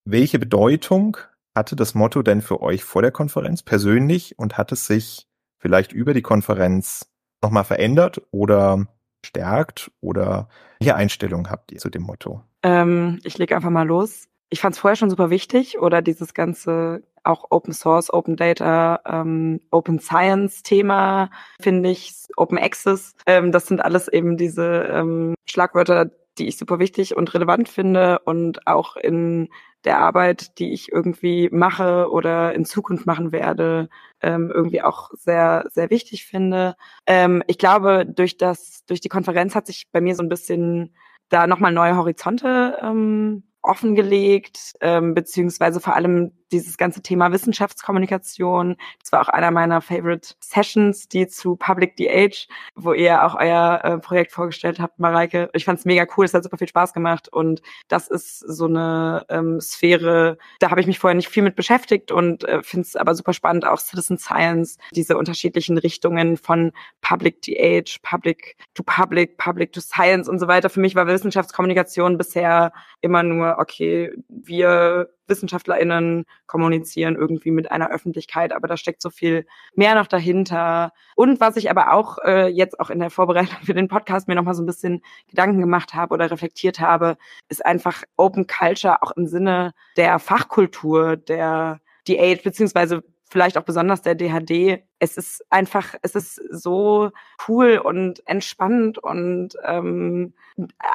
Welche 0.06 0.38
Bedeutung 0.38 1.18
hatte 1.54 1.76
das 1.76 1.94
Motto 1.94 2.22
denn 2.22 2.40
für 2.40 2.62
euch 2.62 2.84
vor 2.84 3.02
der 3.02 3.10
Konferenz 3.10 3.62
persönlich 3.62 4.38
und 4.38 4.56
hat 4.56 4.72
es 4.72 4.86
sich 4.86 5.26
vielleicht 5.66 5.92
über 5.92 6.14
die 6.14 6.22
Konferenz 6.22 7.10
nochmal 7.42 7.64
verändert 7.64 8.22
oder 8.30 8.86
stärkt 9.24 9.90
oder 10.00 10.48
welche 10.78 10.94
Einstellung 10.94 11.50
habt 11.50 11.72
ihr 11.72 11.78
zu 11.78 11.90
dem 11.90 12.02
Motto? 12.02 12.40
Ähm, 12.62 13.18
ich 13.24 13.36
lege 13.36 13.56
einfach 13.56 13.70
mal 13.70 13.82
los. 13.82 14.28
Ich 14.48 14.60
fand 14.60 14.76
es 14.76 14.78
vorher 14.78 14.94
schon 14.94 15.10
super 15.10 15.28
wichtig 15.28 15.80
oder 15.80 16.02
dieses 16.02 16.34
ganze 16.34 17.02
auch 17.24 17.46
Open 17.50 17.72
Source, 17.72 18.14
Open 18.14 18.36
Data, 18.36 19.00
ähm, 19.04 19.60
Open 19.72 19.98
Science 19.98 20.62
Thema 20.62 21.30
finde 21.60 21.90
ich, 21.90 22.12
Open 22.36 22.58
Access. 22.58 23.16
Ähm, 23.26 23.50
das 23.50 23.66
sind 23.66 23.84
alles 23.84 24.06
eben 24.06 24.36
diese 24.36 24.88
ähm, 24.92 25.34
Schlagwörter, 25.46 26.10
die 26.38 26.48
ich 26.48 26.56
super 26.56 26.78
wichtig 26.78 27.16
und 27.16 27.32
relevant 27.34 27.68
finde 27.68 28.20
und 28.20 28.66
auch 28.66 28.96
in 28.96 29.48
der 29.84 29.98
Arbeit, 29.98 30.58
die 30.58 30.72
ich 30.72 30.90
irgendwie 30.90 31.48
mache 31.50 32.10
oder 32.10 32.54
in 32.54 32.64
Zukunft 32.64 33.06
machen 33.06 33.32
werde, 33.32 33.88
ähm, 34.20 34.50
irgendwie 34.52 34.82
auch 34.82 35.10
sehr, 35.14 35.64
sehr 35.70 35.90
wichtig 35.90 36.26
finde. 36.26 36.76
Ähm, 37.06 37.42
ich 37.46 37.58
glaube, 37.58 38.04
durch 38.04 38.36
das, 38.36 38.84
durch 38.86 39.00
die 39.00 39.08
Konferenz 39.08 39.54
hat 39.54 39.66
sich 39.66 39.88
bei 39.92 40.00
mir 40.00 40.14
so 40.14 40.22
ein 40.22 40.28
bisschen 40.28 40.94
da 41.28 41.46
nochmal 41.46 41.72
neue 41.72 41.96
Horizonte 41.96 42.78
ähm, 42.82 43.44
offengelegt, 43.66 44.74
ähm, 44.80 45.14
beziehungsweise 45.14 45.80
vor 45.80 45.94
allem 45.94 46.32
dieses 46.52 46.76
ganze 46.76 47.02
Thema 47.02 47.32
Wissenschaftskommunikation. 47.32 48.76
Das 49.00 49.12
war 49.12 49.20
auch 49.20 49.28
einer 49.28 49.50
meiner 49.50 49.80
Favorite 49.80 50.34
Sessions, 50.40 51.08
die 51.08 51.26
zu 51.26 51.56
Public 51.56 51.96
DH, 51.96 52.46
wo 52.74 52.92
ihr 52.92 53.24
auch 53.24 53.34
euer 53.34 53.80
äh, 53.82 53.98
Projekt 53.98 54.32
vorgestellt 54.32 54.78
habt, 54.78 54.98
Mareike. 54.98 55.50
Ich 55.54 55.64
fand 55.64 55.78
es 55.78 55.84
mega 55.84 56.06
cool, 56.16 56.24
es 56.24 56.34
hat 56.34 56.44
super 56.44 56.58
viel 56.58 56.68
Spaß 56.68 56.92
gemacht 56.92 57.28
und 57.28 57.62
das 57.88 58.08
ist 58.08 58.38
so 58.38 58.66
eine 58.66 59.26
ähm, 59.28 59.60
Sphäre, 59.60 60.38
da 60.60 60.70
habe 60.70 60.80
ich 60.80 60.86
mich 60.86 60.98
vorher 60.98 61.16
nicht 61.16 61.28
viel 61.28 61.42
mit 61.42 61.56
beschäftigt 61.56 62.12
und 62.12 62.44
äh, 62.44 62.62
finde 62.62 62.86
es 62.86 62.96
aber 62.96 63.14
super 63.14 63.32
spannend, 63.32 63.66
auch 63.66 63.80
Citizen 63.80 64.18
Science, 64.18 64.78
diese 64.92 65.16
unterschiedlichen 65.16 65.78
Richtungen 65.78 66.36
von 66.36 66.72
Public 67.00 67.42
DH, 67.42 67.98
Public 68.02 68.56
to 68.74 68.84
Public, 68.84 69.36
Public 69.36 69.72
to 69.72 69.80
Science 69.80 70.28
und 70.28 70.38
so 70.38 70.46
weiter. 70.46 70.70
Für 70.70 70.80
mich 70.80 70.94
war 70.94 71.06
Wissenschaftskommunikation 71.06 72.18
bisher 72.18 72.72
immer 73.00 73.22
nur, 73.22 73.55
okay, 73.58 74.12
wir 74.28 75.08
WissenschaftlerInnen 75.26 76.24
kommunizieren 76.46 77.16
irgendwie 77.16 77.50
mit 77.50 77.70
einer 77.70 77.90
Öffentlichkeit, 77.90 78.52
aber 78.52 78.68
da 78.68 78.76
steckt 78.76 79.02
so 79.02 79.10
viel 79.10 79.46
mehr 79.74 79.94
noch 79.94 80.06
dahinter. 80.06 80.92
Und 81.16 81.40
was 81.40 81.56
ich 81.56 81.70
aber 81.70 81.92
auch 81.92 82.18
äh, 82.24 82.46
jetzt 82.48 82.78
auch 82.78 82.90
in 82.90 83.00
der 83.00 83.10
Vorbereitung 83.10 83.58
für 83.64 83.74
den 83.74 83.88
Podcast 83.88 84.28
mir 84.28 84.34
nochmal 84.34 84.54
so 84.54 84.62
ein 84.62 84.66
bisschen 84.66 85.02
Gedanken 85.28 85.60
gemacht 85.60 85.94
habe 85.94 86.14
oder 86.14 86.30
reflektiert 86.30 86.80
habe, 86.80 87.16
ist 87.48 87.64
einfach 87.64 88.02
Open 88.16 88.46
Culture 88.46 89.02
auch 89.02 89.12
im 89.12 89.26
Sinne 89.26 89.72
der 89.96 90.18
Fachkultur, 90.18 91.16
der 91.16 91.80
DH, 92.08 92.42
beziehungsweise 92.42 93.02
vielleicht 93.28 93.58
auch 93.58 93.64
besonders 93.64 94.02
der 94.02 94.14
DHD. 94.14 94.82
Es 94.98 95.16
ist 95.16 95.44
einfach, 95.50 95.94
es 96.02 96.14
ist 96.14 96.40
so 96.50 97.10
cool 97.48 97.78
und 97.78 98.26
entspannend 98.26 98.98
und 98.98 99.50
ähm, 99.64 100.32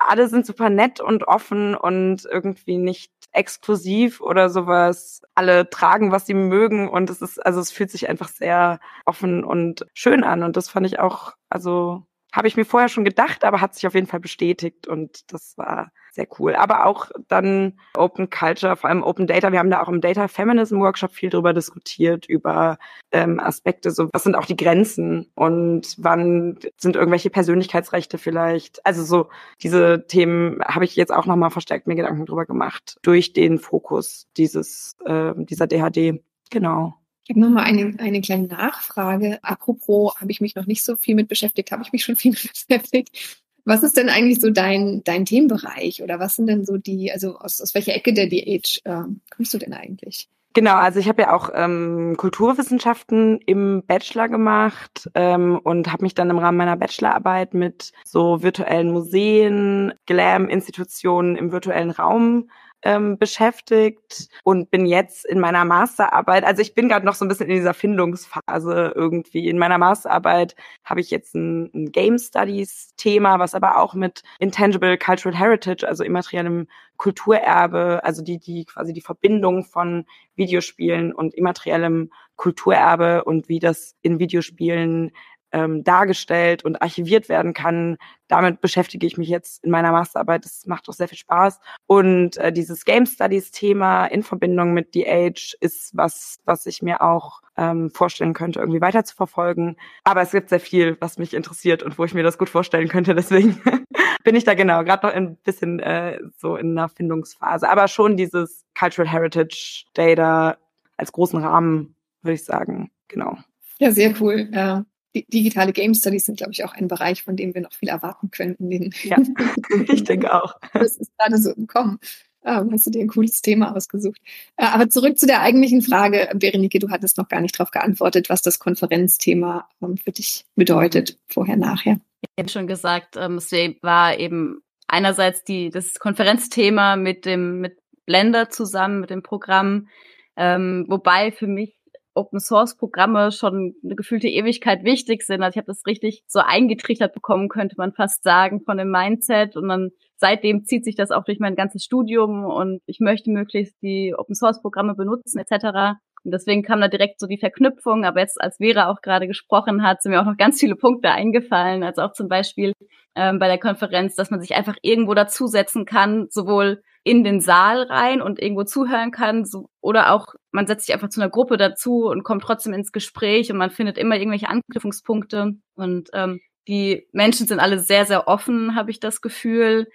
alle 0.07 0.27
sind 0.27 0.45
super 0.45 0.69
nett 0.69 0.99
und 0.99 1.27
offen 1.27 1.75
und 1.75 2.25
irgendwie 2.25 2.77
nicht 2.77 3.11
exklusiv 3.33 4.21
oder 4.21 4.49
sowas. 4.49 5.21
Alle 5.35 5.69
tragen, 5.69 6.11
was 6.11 6.25
sie 6.25 6.33
mögen 6.33 6.89
und 6.89 7.09
es 7.09 7.21
ist, 7.21 7.45
also 7.45 7.59
es 7.59 7.71
fühlt 7.71 7.91
sich 7.91 8.09
einfach 8.09 8.29
sehr 8.29 8.79
offen 9.05 9.43
und 9.43 9.85
schön 9.93 10.23
an 10.23 10.43
und 10.43 10.57
das 10.57 10.69
fand 10.69 10.85
ich 10.87 10.99
auch, 10.99 11.33
also 11.49 12.03
habe 12.31 12.47
ich 12.47 12.57
mir 12.57 12.65
vorher 12.65 12.89
schon 12.89 13.03
gedacht, 13.05 13.43
aber 13.43 13.61
hat 13.61 13.75
sich 13.75 13.85
auf 13.87 13.93
jeden 13.93 14.07
Fall 14.07 14.19
bestätigt 14.19 14.87
und 14.87 15.31
das 15.33 15.57
war 15.57 15.91
sehr 16.11 16.27
cool. 16.39 16.55
Aber 16.55 16.85
auch 16.85 17.09
dann 17.27 17.79
Open 17.95 18.29
Culture, 18.29 18.75
vor 18.75 18.89
allem 18.89 19.03
Open 19.03 19.27
Data. 19.27 19.51
Wir 19.51 19.59
haben 19.59 19.69
da 19.69 19.81
auch 19.81 19.89
im 19.89 20.01
Data 20.01 20.27
Feminism 20.27 20.79
Workshop 20.79 21.11
viel 21.11 21.29
drüber 21.29 21.53
diskutiert, 21.53 22.25
über 22.25 22.77
ähm, 23.11 23.39
Aspekte, 23.39 23.91
so 23.91 24.09
was 24.11 24.23
sind 24.23 24.35
auch 24.35 24.45
die 24.45 24.57
Grenzen 24.57 25.31
und 25.35 25.95
wann 25.97 26.59
sind 26.77 26.95
irgendwelche 26.95 27.29
Persönlichkeitsrechte 27.29 28.17
vielleicht. 28.17 28.85
Also 28.85 29.03
so 29.03 29.29
diese 29.61 30.05
Themen 30.07 30.61
habe 30.63 30.85
ich 30.85 30.95
jetzt 30.95 31.13
auch 31.13 31.25
nochmal 31.25 31.51
verstärkt 31.51 31.87
mir 31.87 31.95
Gedanken 31.95 32.25
drüber 32.25 32.45
gemacht, 32.45 32.97
durch 33.01 33.33
den 33.33 33.59
Fokus 33.59 34.27
dieses, 34.37 34.95
äh, 35.05 35.33
dieser 35.35 35.67
DHD. 35.67 36.21
Genau. 36.49 37.00
Ich 37.23 37.29
habe 37.29 37.39
nochmal 37.39 37.65
eine, 37.65 37.95
eine 37.99 38.21
kleine 38.21 38.47
Nachfrage. 38.47 39.39
Apropos, 39.43 40.15
habe 40.19 40.31
ich 40.31 40.41
mich 40.41 40.55
noch 40.55 40.65
nicht 40.65 40.83
so 40.83 40.95
viel 40.95 41.15
mit 41.15 41.27
beschäftigt, 41.27 41.71
habe 41.71 41.83
ich 41.83 41.91
mich 41.91 42.03
schon 42.03 42.15
viel 42.17 42.31
mit 42.31 42.41
beschäftigt. 42.41 43.39
Was 43.63 43.83
ist 43.83 43.95
denn 43.95 44.09
eigentlich 44.09 44.41
so 44.41 44.49
dein, 44.49 45.03
dein 45.03 45.25
Themenbereich 45.25 46.01
oder 46.01 46.19
was 46.19 46.35
sind 46.35 46.47
denn 46.47 46.65
so 46.65 46.77
die, 46.77 47.11
also 47.11 47.37
aus, 47.37 47.61
aus 47.61 47.75
welcher 47.75 47.93
Ecke 47.93 48.13
der 48.13 48.27
DH 48.27 48.81
äh, 48.85 49.03
kommst 49.29 49.53
du 49.53 49.59
denn 49.59 49.73
eigentlich? 49.73 50.29
Genau, 50.53 50.75
also 50.75 50.99
ich 50.99 51.07
habe 51.07 51.21
ja 51.21 51.33
auch 51.33 51.49
ähm, 51.53 52.15
Kulturwissenschaften 52.17 53.39
im 53.45 53.83
Bachelor 53.87 54.27
gemacht 54.27 55.09
ähm, 55.15 55.57
und 55.63 55.91
habe 55.91 56.03
mich 56.03 56.13
dann 56.13 56.29
im 56.29 56.39
Rahmen 56.39 56.57
meiner 56.57 56.75
Bachelorarbeit 56.75 57.53
mit 57.53 57.93
so 58.03 58.43
virtuellen 58.43 58.91
Museen, 58.91 59.93
Glam-Institutionen 60.07 61.37
im 61.37 61.53
virtuellen 61.53 61.91
Raum 61.91 62.49
ähm, 62.83 63.17
beschäftigt 63.17 64.29
und 64.43 64.71
bin 64.71 64.85
jetzt 64.85 65.25
in 65.25 65.39
meiner 65.39 65.65
Masterarbeit, 65.65 66.43
also 66.43 66.61
ich 66.61 66.73
bin 66.73 66.89
gerade 66.89 67.05
noch 67.05 67.15
so 67.15 67.25
ein 67.25 67.27
bisschen 67.27 67.49
in 67.49 67.55
dieser 67.55 67.73
Findungsphase 67.73 68.93
irgendwie. 68.95 69.47
In 69.49 69.57
meiner 69.57 69.77
Masterarbeit 69.77 70.55
habe 70.83 71.01
ich 71.01 71.11
jetzt 71.11 71.35
ein, 71.35 71.69
ein 71.73 71.91
Game 71.91 72.17
Studies 72.17 72.93
Thema, 72.97 73.39
was 73.39 73.55
aber 73.55 73.77
auch 73.77 73.93
mit 73.93 74.23
Intangible 74.39 74.97
Cultural 74.97 75.37
Heritage, 75.37 75.87
also 75.87 76.03
immateriellem 76.03 76.67
Kulturerbe, 76.97 78.01
also 78.03 78.21
die, 78.21 78.37
die 78.37 78.65
quasi 78.65 78.93
die 78.93 79.01
Verbindung 79.01 79.63
von 79.63 80.05
Videospielen 80.35 81.13
und 81.13 81.33
immateriellem 81.33 82.11
Kulturerbe 82.35 83.23
und 83.23 83.49
wie 83.49 83.59
das 83.59 83.95
in 84.01 84.19
Videospielen 84.19 85.11
ähm, 85.51 85.83
dargestellt 85.83 86.63
und 86.63 86.81
archiviert 86.81 87.29
werden 87.29 87.53
kann. 87.53 87.97
Damit 88.27 88.61
beschäftige 88.61 89.05
ich 89.05 89.17
mich 89.17 89.27
jetzt 89.27 89.63
in 89.63 89.71
meiner 89.71 89.91
Masterarbeit. 89.91 90.45
Das 90.45 90.65
macht 90.65 90.87
auch 90.87 90.93
sehr 90.93 91.07
viel 91.07 91.17
Spaß. 91.17 91.59
Und 91.87 92.37
äh, 92.37 92.53
dieses 92.53 92.85
Game 92.85 93.05
Studies 93.05 93.51
Thema 93.51 94.05
in 94.05 94.23
Verbindung 94.23 94.73
mit 94.73 94.93
The 94.93 95.07
Age 95.07 95.55
ist 95.59 95.95
was, 95.95 96.39
was 96.45 96.65
ich 96.65 96.81
mir 96.81 97.01
auch 97.01 97.41
ähm, 97.57 97.91
vorstellen 97.91 98.33
könnte, 98.33 98.59
irgendwie 98.59 98.81
weiter 98.81 99.03
zu 99.03 99.15
verfolgen. 99.15 99.75
Aber 100.03 100.21
es 100.21 100.31
gibt 100.31 100.49
sehr 100.49 100.61
viel, 100.61 100.97
was 101.01 101.17
mich 101.17 101.33
interessiert 101.33 101.83
und 101.83 101.97
wo 101.97 102.05
ich 102.05 102.13
mir 102.13 102.23
das 102.23 102.37
gut 102.37 102.49
vorstellen 102.49 102.87
könnte. 102.87 103.13
Deswegen 103.13 103.61
bin 104.23 104.35
ich 104.35 104.45
da 104.45 104.53
genau 104.53 104.83
gerade 104.83 105.07
noch 105.07 105.13
ein 105.13 105.35
bisschen 105.37 105.79
äh, 105.79 106.19
so 106.37 106.55
in 106.55 106.77
einer 106.77 106.87
Findungsphase. 106.87 107.69
Aber 107.69 107.87
schon 107.89 108.15
dieses 108.15 108.65
Cultural 108.77 109.11
Heritage 109.11 109.85
Data 109.93 110.57
als 110.95 111.11
großen 111.11 111.43
Rahmen, 111.43 111.95
würde 112.21 112.35
ich 112.35 112.45
sagen. 112.45 112.91
Genau. 113.09 113.37
Ja, 113.79 113.91
sehr 113.91 114.13
cool. 114.21 114.47
Ja 114.53 114.85
digitale 115.15 115.73
Game 115.73 115.93
Studies 115.93 116.25
sind, 116.25 116.37
glaube 116.37 116.53
ich, 116.53 116.63
auch 116.63 116.73
ein 116.73 116.87
Bereich, 116.87 117.23
von 117.23 117.35
dem 117.35 117.53
wir 117.53 117.61
noch 117.61 117.73
viel 117.73 117.89
erwarten 117.89 118.31
könnten. 118.31 118.69
Den 118.69 118.93
ja, 119.03 119.17
ich 119.91 120.03
denke 120.03 120.33
auch. 120.33 120.55
Das 120.73 120.97
ist 120.97 121.11
gerade 121.17 121.37
so 121.37 121.51
im 121.51 121.67
Kommen. 121.67 121.99
Ähm, 122.43 122.71
hast 122.71 122.87
du 122.87 122.89
dir 122.89 123.01
ein 123.01 123.07
cooles 123.07 123.41
Thema 123.41 123.75
ausgesucht. 123.75 124.19
Äh, 124.57 124.65
aber 124.65 124.89
zurück 124.89 125.19
zu 125.19 125.27
der 125.27 125.41
eigentlichen 125.41 125.81
Frage, 125.81 126.29
Berenike, 126.33 126.79
du 126.79 126.89
hattest 126.89 127.17
noch 127.17 127.29
gar 127.29 127.39
nicht 127.39 127.59
darauf 127.59 127.71
geantwortet, 127.71 128.29
was 128.29 128.41
das 128.41 128.57
Konferenzthema 128.57 129.69
ähm, 129.81 129.97
für 129.97 130.11
dich 130.11 130.45
bedeutet, 130.55 131.19
vorher, 131.27 131.57
nachher. 131.57 131.99
Ich 132.21 132.29
habe 132.39 132.49
schon 132.49 132.67
gesagt, 132.67 133.15
ähm, 133.15 133.35
es 133.35 133.51
war 133.81 134.17
eben 134.17 134.63
einerseits 134.87 135.43
die, 135.43 135.69
das 135.69 135.99
Konferenzthema 135.99 136.95
mit 136.95 137.25
dem, 137.25 137.61
mit 137.61 137.77
Blender 138.05 138.49
zusammen, 138.49 139.01
mit 139.01 139.11
dem 139.11 139.21
Programm, 139.21 139.87
ähm, 140.35 140.85
wobei 140.87 141.31
für 141.31 141.47
mich 141.47 141.75
Open 142.13 142.39
Source 142.39 142.75
Programme 142.77 143.31
schon 143.31 143.73
eine 143.83 143.95
gefühlte 143.95 144.27
Ewigkeit 144.27 144.83
wichtig 144.83 145.23
sind. 145.23 145.41
Also 145.41 145.53
ich 145.53 145.57
habe 145.57 145.67
das 145.67 145.85
richtig 145.85 146.23
so 146.27 146.39
eingetrichtert 146.39 147.13
bekommen, 147.13 147.49
könnte 147.49 147.75
man 147.77 147.93
fast 147.93 148.23
sagen, 148.23 148.61
von 148.61 148.77
dem 148.77 148.91
Mindset. 148.91 149.55
Und 149.55 149.69
dann 149.69 149.91
seitdem 150.17 150.65
zieht 150.65 150.83
sich 150.83 150.95
das 150.95 151.11
auch 151.11 151.23
durch 151.23 151.39
mein 151.39 151.55
ganzes 151.55 151.83
Studium 151.83 152.45
und 152.45 152.81
ich 152.85 152.99
möchte 152.99 153.31
möglichst 153.31 153.81
die 153.81 154.13
Open 154.17 154.35
Source 154.35 154.61
Programme 154.61 154.95
benutzen 154.95 155.39
etc. 155.39 155.97
Und 156.23 156.31
deswegen 156.31 156.63
kam 156.63 156.81
da 156.81 156.87
direkt 156.87 157.19
so 157.19 157.27
die 157.27 157.39
Verknüpfung. 157.39 158.05
Aber 158.05 158.19
jetzt, 158.19 158.39
als 158.39 158.57
Vera 158.57 158.89
auch 158.89 159.01
gerade 159.01 159.27
gesprochen 159.27 159.83
hat, 159.83 160.01
sind 160.01 160.11
mir 160.11 160.21
auch 160.21 160.25
noch 160.25 160.37
ganz 160.37 160.59
viele 160.59 160.75
Punkte 160.75 161.11
eingefallen. 161.11 161.83
Also 161.83 162.03
auch 162.03 162.13
zum 162.13 162.27
Beispiel 162.27 162.73
ähm, 163.15 163.39
bei 163.39 163.47
der 163.47 163.57
Konferenz, 163.57 164.15
dass 164.15 164.31
man 164.31 164.41
sich 164.41 164.55
einfach 164.55 164.75
irgendwo 164.81 165.13
dazusetzen 165.13 165.85
kann, 165.85 166.27
sowohl 166.29 166.81
in 167.03 167.23
den 167.23 167.41
Saal 167.41 167.83
rein 167.83 168.21
und 168.21 168.39
irgendwo 168.39 168.63
zuhören 168.63 169.11
kann. 169.11 169.45
So, 169.45 169.69
oder 169.81 170.13
auch, 170.13 170.27
man 170.51 170.67
setzt 170.67 170.85
sich 170.85 170.93
einfach 170.93 171.09
zu 171.09 171.21
einer 171.21 171.31
Gruppe 171.31 171.57
dazu 171.57 172.05
und 172.05 172.23
kommt 172.23 172.43
trotzdem 172.43 172.73
ins 172.73 172.91
Gespräch 172.91 173.51
und 173.51 173.57
man 173.57 173.71
findet 173.71 173.97
immer 173.97 174.17
irgendwelche 174.17 174.49
Anknüpfungspunkte. 174.49 175.55
Und 175.75 176.09
ähm, 176.13 176.41
die 176.67 177.07
Menschen 177.11 177.47
sind 177.47 177.59
alle 177.59 177.79
sehr, 177.79 178.05
sehr 178.05 178.27
offen, 178.27 178.75
habe 178.75 178.91
ich 178.91 178.99
das 178.99 179.21
Gefühl. 179.21 179.87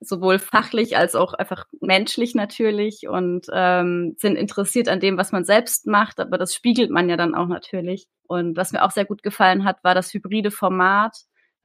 Sowohl 0.00 0.38
fachlich 0.38 0.98
als 0.98 1.14
auch 1.14 1.32
einfach 1.32 1.64
menschlich 1.80 2.34
natürlich 2.34 3.08
und 3.08 3.46
ähm, 3.52 4.16
sind 4.18 4.36
interessiert 4.36 4.88
an 4.88 5.00
dem, 5.00 5.16
was 5.16 5.32
man 5.32 5.44
selbst 5.44 5.86
macht, 5.86 6.20
aber 6.20 6.36
das 6.36 6.54
spiegelt 6.54 6.90
man 6.90 7.08
ja 7.08 7.16
dann 7.16 7.34
auch 7.34 7.46
natürlich. 7.46 8.06
Und 8.26 8.56
was 8.56 8.72
mir 8.72 8.82
auch 8.84 8.90
sehr 8.90 9.06
gut 9.06 9.22
gefallen 9.22 9.64
hat, 9.64 9.82
war 9.82 9.94
das 9.94 10.12
hybride 10.12 10.50
Format 10.50 11.16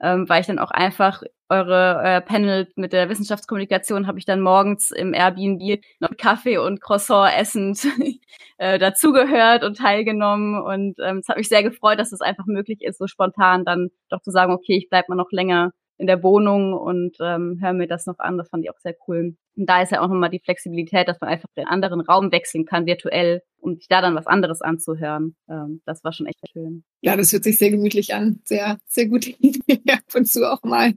ähm, 0.02 0.28
weil 0.28 0.40
ich 0.40 0.46
dann 0.46 0.58
auch 0.58 0.70
einfach 0.70 1.22
eure 1.48 2.00
euer 2.04 2.20
Panel 2.20 2.68
mit 2.76 2.92
der 2.92 3.08
Wissenschaftskommunikation 3.08 4.06
habe 4.06 4.18
ich 4.18 4.24
dann 4.24 4.40
morgens 4.40 4.90
im 4.92 5.12
Airbnb 5.12 5.80
noch 5.98 6.16
Kaffee 6.16 6.58
und 6.58 6.80
Croissant 6.80 7.32
essend 7.36 7.86
äh, 8.58 8.78
dazugehört 8.78 9.64
und 9.64 9.76
teilgenommen. 9.76 10.62
Und 10.62 10.96
ähm, 11.02 11.18
es 11.18 11.28
hat 11.28 11.36
mich 11.36 11.48
sehr 11.48 11.62
gefreut, 11.62 11.98
dass 11.98 12.12
es 12.12 12.20
einfach 12.20 12.46
möglich 12.46 12.82
ist, 12.82 12.98
so 12.98 13.06
spontan 13.08 13.64
dann 13.64 13.88
doch 14.10 14.22
zu 14.22 14.30
sagen, 14.30 14.52
okay, 14.52 14.76
ich 14.76 14.88
bleib 14.88 15.08
mal 15.08 15.16
noch 15.16 15.32
länger 15.32 15.72
in 16.00 16.06
der 16.06 16.22
Wohnung 16.22 16.72
und 16.72 17.16
ähm, 17.20 17.58
höre 17.60 17.74
mir 17.74 17.86
das 17.86 18.06
noch 18.06 18.18
an. 18.18 18.38
Das 18.38 18.48
fand 18.48 18.64
ich 18.64 18.70
auch 18.70 18.78
sehr 18.78 18.96
cool. 19.06 19.36
Und 19.56 19.66
da 19.68 19.82
ist 19.82 19.92
ja 19.92 20.00
auch 20.00 20.08
nochmal 20.08 20.30
die 20.30 20.40
Flexibilität, 20.40 21.06
dass 21.06 21.20
man 21.20 21.28
einfach 21.28 21.48
in 21.54 21.64
einen 21.64 21.72
anderen 21.72 22.00
Raum 22.00 22.32
wechseln 22.32 22.64
kann, 22.64 22.86
virtuell, 22.86 23.42
um 23.58 23.76
sich 23.76 23.86
da 23.88 24.00
dann 24.00 24.14
was 24.14 24.26
anderes 24.26 24.62
anzuhören. 24.62 25.36
Ähm, 25.48 25.82
das 25.84 26.02
war 26.02 26.12
schon 26.12 26.26
echt 26.26 26.40
schön. 26.50 26.84
Ja, 27.02 27.16
das 27.16 27.32
hört 27.32 27.44
sich 27.44 27.58
sehr 27.58 27.70
gemütlich 27.70 28.14
an. 28.14 28.40
Sehr, 28.44 28.78
sehr 28.86 29.06
gute 29.06 29.30
Idee 29.38 29.82
ab 29.92 30.14
und 30.14 30.26
zu 30.26 30.50
auch 30.50 30.62
mal. 30.62 30.94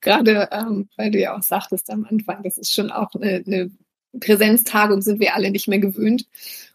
Gerade, 0.00 0.48
ähm, 0.50 0.88
weil 0.96 1.10
du 1.10 1.20
ja 1.20 1.36
auch 1.36 1.42
sagtest 1.42 1.90
am 1.90 2.06
Anfang, 2.08 2.42
das 2.42 2.56
ist 2.56 2.72
schon 2.72 2.90
auch 2.90 3.10
eine, 3.14 3.44
eine 3.46 3.70
Präsenztagung, 4.18 5.02
sind 5.02 5.20
wir 5.20 5.34
alle 5.34 5.50
nicht 5.50 5.68
mehr 5.68 5.80
gewöhnt. 5.80 6.26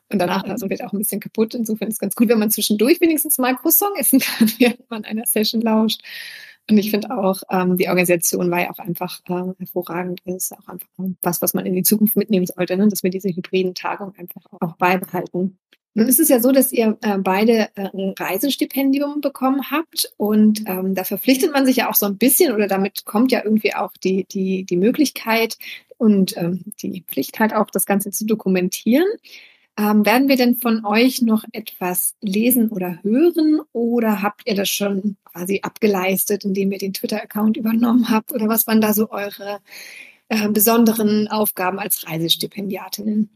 Und 0.10 0.20
danach 0.20 0.46
sind 0.46 0.70
wir 0.70 0.86
auch 0.86 0.92
ein 0.92 1.00
bisschen 1.00 1.22
kaputt. 1.22 1.56
Insofern 1.56 1.88
ist 1.88 1.96
es 1.96 2.00
ganz 2.00 2.16
gut, 2.16 2.28
wenn 2.28 2.40
man 2.40 2.52
zwischendurch 2.52 3.00
wenigstens 3.00 3.38
mal 3.38 3.56
Croissant 3.56 3.98
essen 3.98 4.20
kann, 4.20 4.52
während 4.60 4.90
man 4.90 5.06
einer 5.06 5.26
Session 5.26 5.62
lauscht. 5.62 6.02
Und 6.70 6.78
ich 6.78 6.92
finde 6.92 7.18
auch, 7.18 7.42
ähm, 7.50 7.78
die 7.78 7.90
Organisation 7.90 8.50
war 8.52 8.62
ja 8.62 8.72
auch 8.72 8.80
einfach 8.80 9.20
äh, 9.28 9.54
hervorragend. 9.58 10.22
Ist 10.26 10.54
auch 10.54 10.68
einfach 10.68 10.88
was, 11.22 11.42
was 11.42 11.54
man 11.54 11.66
in 11.66 11.74
die 11.74 11.84
Zukunft 11.84 12.16
mitnehmen 12.16 12.46
sollte, 12.46 12.78
ne? 12.78 12.88
dass 12.88 13.04
wir 13.04 13.10
diese 13.10 13.30
hybriden 13.30 13.76
Tagungen 13.76 14.14
einfach 14.18 14.42
auch 14.60 14.76
beibehalten. 14.78 15.58
Nun 15.94 16.08
ist 16.08 16.20
es 16.20 16.30
ja 16.30 16.40
so, 16.40 16.54
dass 16.54 16.72
ihr 16.72 16.98
äh, 17.02 17.18
beide 17.18 17.70
äh, 17.76 17.90
ein 17.94 18.14
Reisestipendium 18.18 19.20
bekommen 19.20 19.72
habt 19.72 20.14
und 20.16 20.64
ähm, 20.66 20.96
da 20.96 21.04
verpflichtet 21.04 21.52
man 21.52 21.66
sich 21.66 21.78
ja 21.78 21.90
auch 21.90 21.96
so 21.96 22.06
ein 22.06 22.18
bisschen 22.18 22.54
oder 22.54 22.68
damit 22.68 23.04
kommt 23.04 23.32
ja 23.34 23.44
irgendwie 23.44 23.74
auch 23.76 23.92
die, 24.02 24.24
die, 24.24 24.64
die 24.64 24.78
Möglichkeit 24.78 25.58
und 25.98 26.38
ähm, 26.38 26.64
die 26.82 27.04
Pflicht 27.06 27.40
halt 27.40 27.54
auch, 27.54 27.70
das 27.70 27.86
Ganze 27.86 28.12
zu 28.12 28.26
dokumentieren. 28.26 29.06
Ähm, 29.78 30.06
werden 30.06 30.28
wir 30.28 30.36
denn 30.36 30.58
von 30.58 30.86
euch 30.86 31.22
noch 31.22 31.44
etwas 31.54 32.16
lesen 32.22 32.70
oder 32.70 33.00
hören 33.04 33.62
oder 33.72 34.22
habt 34.22 34.42
ihr 34.46 34.56
das 34.56 34.70
schon 34.70 35.18
quasi 35.24 35.62
abgeleistet, 35.64 36.44
indem 36.44 36.72
ihr 36.72 36.78
den 36.78 36.94
Twitter-Account 36.94 37.58
übernommen 37.58 38.10
habt? 38.10 38.34
Oder 38.34 38.48
was 38.50 38.68
waren 38.68 38.82
da 38.82 38.94
so 38.94 39.10
eure 39.12 39.60
äh, 40.28 40.50
besonderen 40.50 41.28
Aufgaben 41.30 41.80
als 41.80 42.06
Reisestipendiatinnen? 42.08 43.30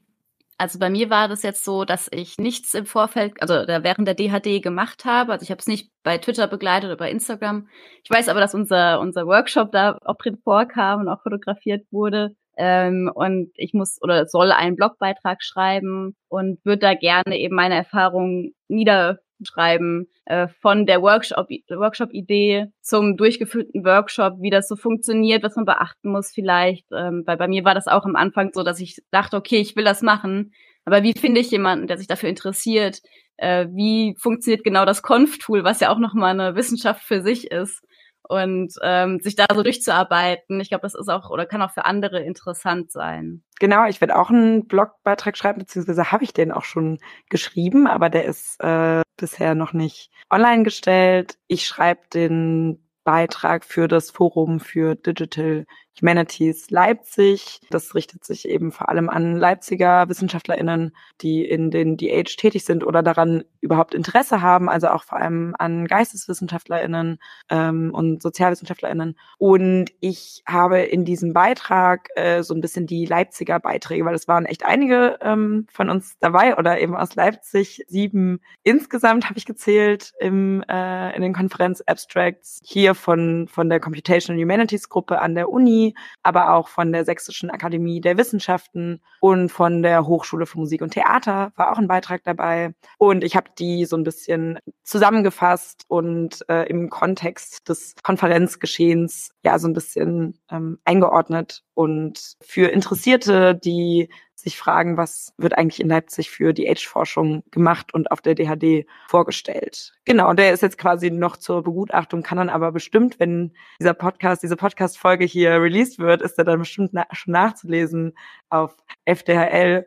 Also 0.57 0.79
bei 0.79 0.89
mir 0.89 1.09
war 1.09 1.27
das 1.27 1.43
jetzt 1.43 1.65
so, 1.65 1.83
dass 1.83 2.07
ich 2.11 2.37
nichts 2.37 2.73
im 2.73 2.85
Vorfeld, 2.85 3.41
also 3.41 3.53
während 3.53 4.07
der 4.07 4.15
DHD 4.15 4.63
gemacht 4.63 5.03
habe. 5.03 5.33
Also 5.33 5.43
ich 5.43 5.51
habe 5.51 5.59
es 5.59 5.67
nicht 5.67 5.91
bei 6.03 6.17
Twitter 6.17 6.47
begleitet 6.47 6.87
oder 6.87 6.97
bei 6.97 7.11
Instagram. 7.11 7.67
Ich 8.03 8.09
weiß 8.09 8.29
aber, 8.29 8.39
dass 8.39 8.53
unser, 8.53 9.01
unser 9.01 9.27
Workshop 9.27 9.71
da 9.73 9.97
auch 10.05 10.15
drin 10.15 10.37
vorkam 10.41 11.01
und 11.01 11.09
auch 11.09 11.21
fotografiert 11.23 11.85
wurde. 11.91 12.35
Ähm, 12.57 13.11
und 13.13 13.51
ich 13.55 13.73
muss 13.73 13.97
oder 14.01 14.25
soll 14.27 14.51
einen 14.51 14.75
Blogbeitrag 14.75 15.43
schreiben 15.43 16.15
und 16.29 16.63
würde 16.63 16.79
da 16.79 16.93
gerne 16.93 17.37
eben 17.37 17.55
meine 17.55 17.75
Erfahrungen 17.75 18.53
niederschreiben 18.67 20.09
äh, 20.25 20.47
von 20.61 20.85
der 20.85 21.01
Workshop 21.01 21.47
Workshop-Idee 21.69 22.67
zum 22.81 23.17
durchgeführten 23.17 23.83
Workshop, 23.83 24.35
wie 24.39 24.49
das 24.49 24.67
so 24.67 24.75
funktioniert, 24.75 25.43
was 25.43 25.55
man 25.55 25.65
beachten 25.65 26.09
muss 26.11 26.31
vielleicht. 26.33 26.85
Ähm, 26.91 27.23
weil 27.25 27.37
bei 27.37 27.47
mir 27.47 27.65
war 27.65 27.75
das 27.75 27.87
auch 27.87 28.05
am 28.05 28.15
Anfang 28.15 28.51
so, 28.53 28.63
dass 28.63 28.79
ich 28.79 29.01
dachte, 29.11 29.37
okay, 29.37 29.57
ich 29.57 29.75
will 29.75 29.83
das 29.83 30.01
machen, 30.01 30.53
aber 30.85 31.01
wie 31.03 31.13
finde 31.13 31.41
ich 31.41 31.51
jemanden, 31.51 31.87
der 31.87 31.97
sich 31.97 32.07
dafür 32.07 32.29
interessiert? 32.29 33.01
Äh, 33.37 33.67
wie 33.71 34.15
funktioniert 34.17 34.63
genau 34.63 34.85
das 34.85 35.01
Conf-Tool, 35.01 35.63
was 35.63 35.79
ja 35.79 35.89
auch 35.89 35.97
nochmal 35.97 36.39
eine 36.39 36.55
Wissenschaft 36.55 37.03
für 37.03 37.21
sich 37.21 37.51
ist? 37.51 37.83
Und 38.27 38.73
ähm, 38.81 39.19
sich 39.21 39.35
da 39.35 39.45
so 39.53 39.63
durchzuarbeiten. 39.63 40.59
Ich 40.59 40.69
glaube, 40.69 40.83
das 40.83 40.95
ist 40.95 41.09
auch 41.09 41.29
oder 41.29 41.45
kann 41.45 41.61
auch 41.61 41.71
für 41.71 41.85
andere 41.85 42.19
interessant 42.19 42.91
sein. 42.91 43.43
Genau, 43.59 43.85
ich 43.85 44.01
werde 44.01 44.17
auch 44.17 44.29
einen 44.29 44.67
Blogbeitrag 44.67 45.37
schreiben, 45.37 45.59
beziehungsweise 45.59 46.11
habe 46.11 46.23
ich 46.23 46.33
den 46.33 46.51
auch 46.51 46.63
schon 46.63 46.99
geschrieben, 47.29 47.87
aber 47.87 48.09
der 48.09 48.25
ist 48.25 48.61
äh, 48.61 49.01
bisher 49.17 49.55
noch 49.55 49.73
nicht 49.73 50.11
online 50.29 50.63
gestellt. 50.63 51.37
Ich 51.47 51.65
schreibe 51.65 52.01
den 52.13 52.85
Beitrag 53.03 53.63
für 53.63 53.87
das 53.87 54.11
Forum 54.11 54.59
für 54.59 54.95
Digital 54.95 55.65
Humanities 56.01 56.69
Leipzig. 56.69 57.59
Das 57.69 57.95
richtet 57.95 58.23
sich 58.23 58.47
eben 58.47 58.71
vor 58.71 58.89
allem 58.89 59.09
an 59.09 59.35
Leipziger 59.35 60.09
WissenschaftlerInnen, 60.09 60.95
die 61.21 61.45
in 61.45 61.71
den 61.71 61.97
DH 61.97 62.35
tätig 62.37 62.65
sind 62.65 62.85
oder 62.85 63.03
daran 63.03 63.43
überhaupt 63.61 63.95
Interesse 63.95 64.41
haben, 64.41 64.69
also 64.69 64.89
auch 64.89 65.03
vor 65.03 65.19
allem 65.19 65.55
an 65.57 65.87
GeisteswissenschaftlerInnen 65.87 67.19
ähm, 67.49 67.91
und 67.93 68.21
SozialwissenschaftlerInnen. 68.21 69.17
Und 69.37 69.91
ich 69.99 70.43
habe 70.47 70.79
in 70.79 71.05
diesem 71.05 71.33
Beitrag 71.33 72.09
äh, 72.15 72.43
so 72.43 72.53
ein 72.53 72.61
bisschen 72.61 72.87
die 72.87 73.05
Leipziger 73.05 73.59
Beiträge, 73.59 74.05
weil 74.05 74.15
es 74.15 74.27
waren 74.27 74.45
echt 74.45 74.65
einige 74.65 75.17
ähm, 75.21 75.67
von 75.71 75.89
uns 75.89 76.17
dabei 76.19 76.57
oder 76.57 76.79
eben 76.79 76.95
aus 76.95 77.15
Leipzig, 77.15 77.83
sieben 77.87 78.39
insgesamt 78.63 79.25
habe 79.29 79.37
ich 79.37 79.45
gezählt 79.45 80.13
im, 80.19 80.63
äh, 80.67 81.15
in 81.15 81.21
den 81.21 81.33
Konferenz-Abstracts 81.33 82.59
hier 82.63 82.95
von, 82.95 83.47
von 83.47 83.69
der 83.69 83.79
Computational 83.79 84.41
Humanities 84.41 84.89
Gruppe 84.89 85.21
an 85.21 85.35
der 85.35 85.49
Uni 85.49 85.84
aber 86.23 86.53
auch 86.53 86.67
von 86.67 86.91
der 86.91 87.05
Sächsischen 87.05 87.49
Akademie 87.49 88.01
der 88.01 88.17
Wissenschaften 88.17 89.01
und 89.19 89.49
von 89.51 89.83
der 89.83 90.07
Hochschule 90.07 90.45
für 90.45 90.59
Musik 90.59 90.81
und 90.81 90.91
Theater 90.91 91.51
war 91.55 91.71
auch 91.71 91.77
ein 91.77 91.87
Beitrag 91.87 92.23
dabei. 92.23 92.73
Und 92.97 93.23
ich 93.23 93.35
habe 93.35 93.49
die 93.59 93.85
so 93.85 93.97
ein 93.97 94.03
bisschen 94.03 94.59
zusammengefasst 94.83 95.83
und 95.87 96.47
äh, 96.49 96.67
im 96.69 96.89
Kontext 96.89 97.67
des 97.69 97.95
Konferenzgeschehens 98.01 99.31
ja 99.43 99.59
so 99.59 99.67
ein 99.67 99.73
bisschen 99.73 100.39
ähm, 100.49 100.79
eingeordnet 100.85 101.63
und 101.73 102.35
für 102.41 102.67
Interessierte, 102.67 103.55
die 103.55 104.09
sich 104.35 104.57
fragen, 104.57 104.97
was 104.97 105.33
wird 105.37 105.57
eigentlich 105.57 105.79
in 105.79 105.87
Leipzig 105.87 106.29
für 106.29 106.53
die 106.53 106.69
Age-Forschung 106.69 107.43
gemacht 107.51 107.93
und 107.93 108.11
auf 108.11 108.21
der 108.21 108.35
DHD 108.35 108.85
vorgestellt. 109.07 109.93
Genau, 110.05 110.29
und 110.29 110.37
der 110.37 110.53
ist 110.53 110.61
jetzt 110.61 110.77
quasi 110.77 111.09
noch 111.09 111.37
zur 111.37 111.63
Begutachtung, 111.63 112.21
kann 112.21 112.37
dann 112.37 112.49
aber 112.49 112.71
bestimmt, 112.71 113.19
wenn 113.19 113.53
dieser 113.79 113.93
Podcast, 113.93 114.43
diese 114.43 114.57
Podcast-Folge 114.57 115.25
hier 115.25 115.61
released 115.61 115.99
wird, 115.99 116.21
ist 116.21 116.37
er 116.37 116.43
dann 116.43 116.59
bestimmt 116.59 116.91
na 116.93 117.05
schon 117.11 117.33
nachzulesen 117.33 118.13
auf 118.49 118.75
fdhl.info. 119.05 119.85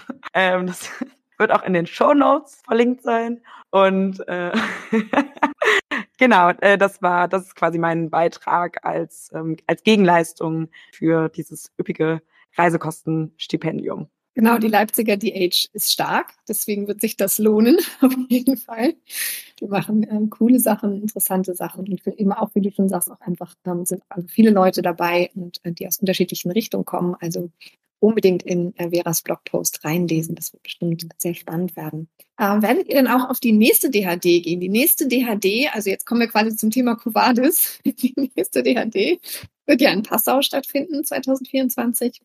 ähm, 0.34 0.66
das 0.66 0.90
wird 1.38 1.52
auch 1.52 1.62
in 1.62 1.74
den 1.74 1.86
Show 1.86 2.14
Notes 2.14 2.62
verlinkt 2.64 3.02
sein. 3.02 3.42
Und 3.70 4.26
äh, 4.28 4.50
genau, 6.18 6.50
äh, 6.60 6.78
das 6.78 7.02
war, 7.02 7.28
das 7.28 7.48
ist 7.48 7.54
quasi 7.54 7.78
mein 7.78 8.08
Beitrag 8.08 8.84
als 8.84 9.30
ähm, 9.34 9.56
als 9.66 9.82
Gegenleistung 9.82 10.70
für 10.92 11.28
dieses 11.28 11.70
üppige 11.78 12.22
Reisekostenstipendium. 12.56 14.08
Genau, 14.38 14.56
die 14.58 14.68
Leipziger 14.68 15.16
DH 15.16 15.68
ist 15.72 15.92
stark, 15.92 16.32
deswegen 16.48 16.86
wird 16.86 17.00
sich 17.00 17.16
das 17.16 17.38
lohnen, 17.38 17.76
auf 18.00 18.14
jeden 18.28 18.56
Fall. 18.56 18.94
Die 19.58 19.66
machen 19.66 20.06
ähm, 20.08 20.30
coole 20.30 20.60
Sachen, 20.60 21.02
interessante 21.02 21.56
Sachen 21.56 21.88
und 21.88 22.06
eben 22.06 22.32
auch, 22.32 22.54
wie 22.54 22.60
du 22.60 22.70
schon 22.70 22.88
sagst, 22.88 23.10
auch 23.10 23.20
einfach 23.20 23.56
ähm, 23.66 23.84
sind 23.84 24.02
also 24.08 24.28
viele 24.28 24.50
Leute 24.50 24.80
dabei 24.80 25.30
und 25.34 25.58
äh, 25.64 25.72
die 25.72 25.88
aus 25.88 25.98
unterschiedlichen 25.98 26.52
Richtungen 26.52 26.84
kommen. 26.84 27.16
Also 27.18 27.50
unbedingt 28.00 28.42
in 28.44 28.76
äh, 28.76 28.90
Veras 28.90 29.22
Blogpost 29.22 29.84
reinlesen. 29.84 30.34
Das 30.34 30.52
wird 30.52 30.62
bestimmt 30.62 31.06
sehr 31.18 31.34
spannend 31.34 31.74
werden. 31.76 32.08
Äh, 32.36 32.62
werdet 32.62 32.88
ihr 32.88 32.94
dann 32.94 33.08
auch 33.08 33.28
auf 33.28 33.40
die 33.40 33.52
nächste 33.52 33.90
DHD 33.90 34.44
gehen? 34.44 34.60
Die 34.60 34.68
nächste 34.68 35.08
DHD, 35.08 35.74
also 35.74 35.90
jetzt 35.90 36.06
kommen 36.06 36.20
wir 36.20 36.28
quasi 36.28 36.54
zum 36.54 36.70
Thema 36.70 36.94
Covadis. 36.94 37.80
Die 37.84 38.14
nächste 38.16 38.62
DHD 38.62 39.20
wird 39.66 39.80
ja 39.80 39.90
in 39.90 40.02
Passau 40.02 40.42
stattfinden, 40.42 41.04
2024. 41.04 42.20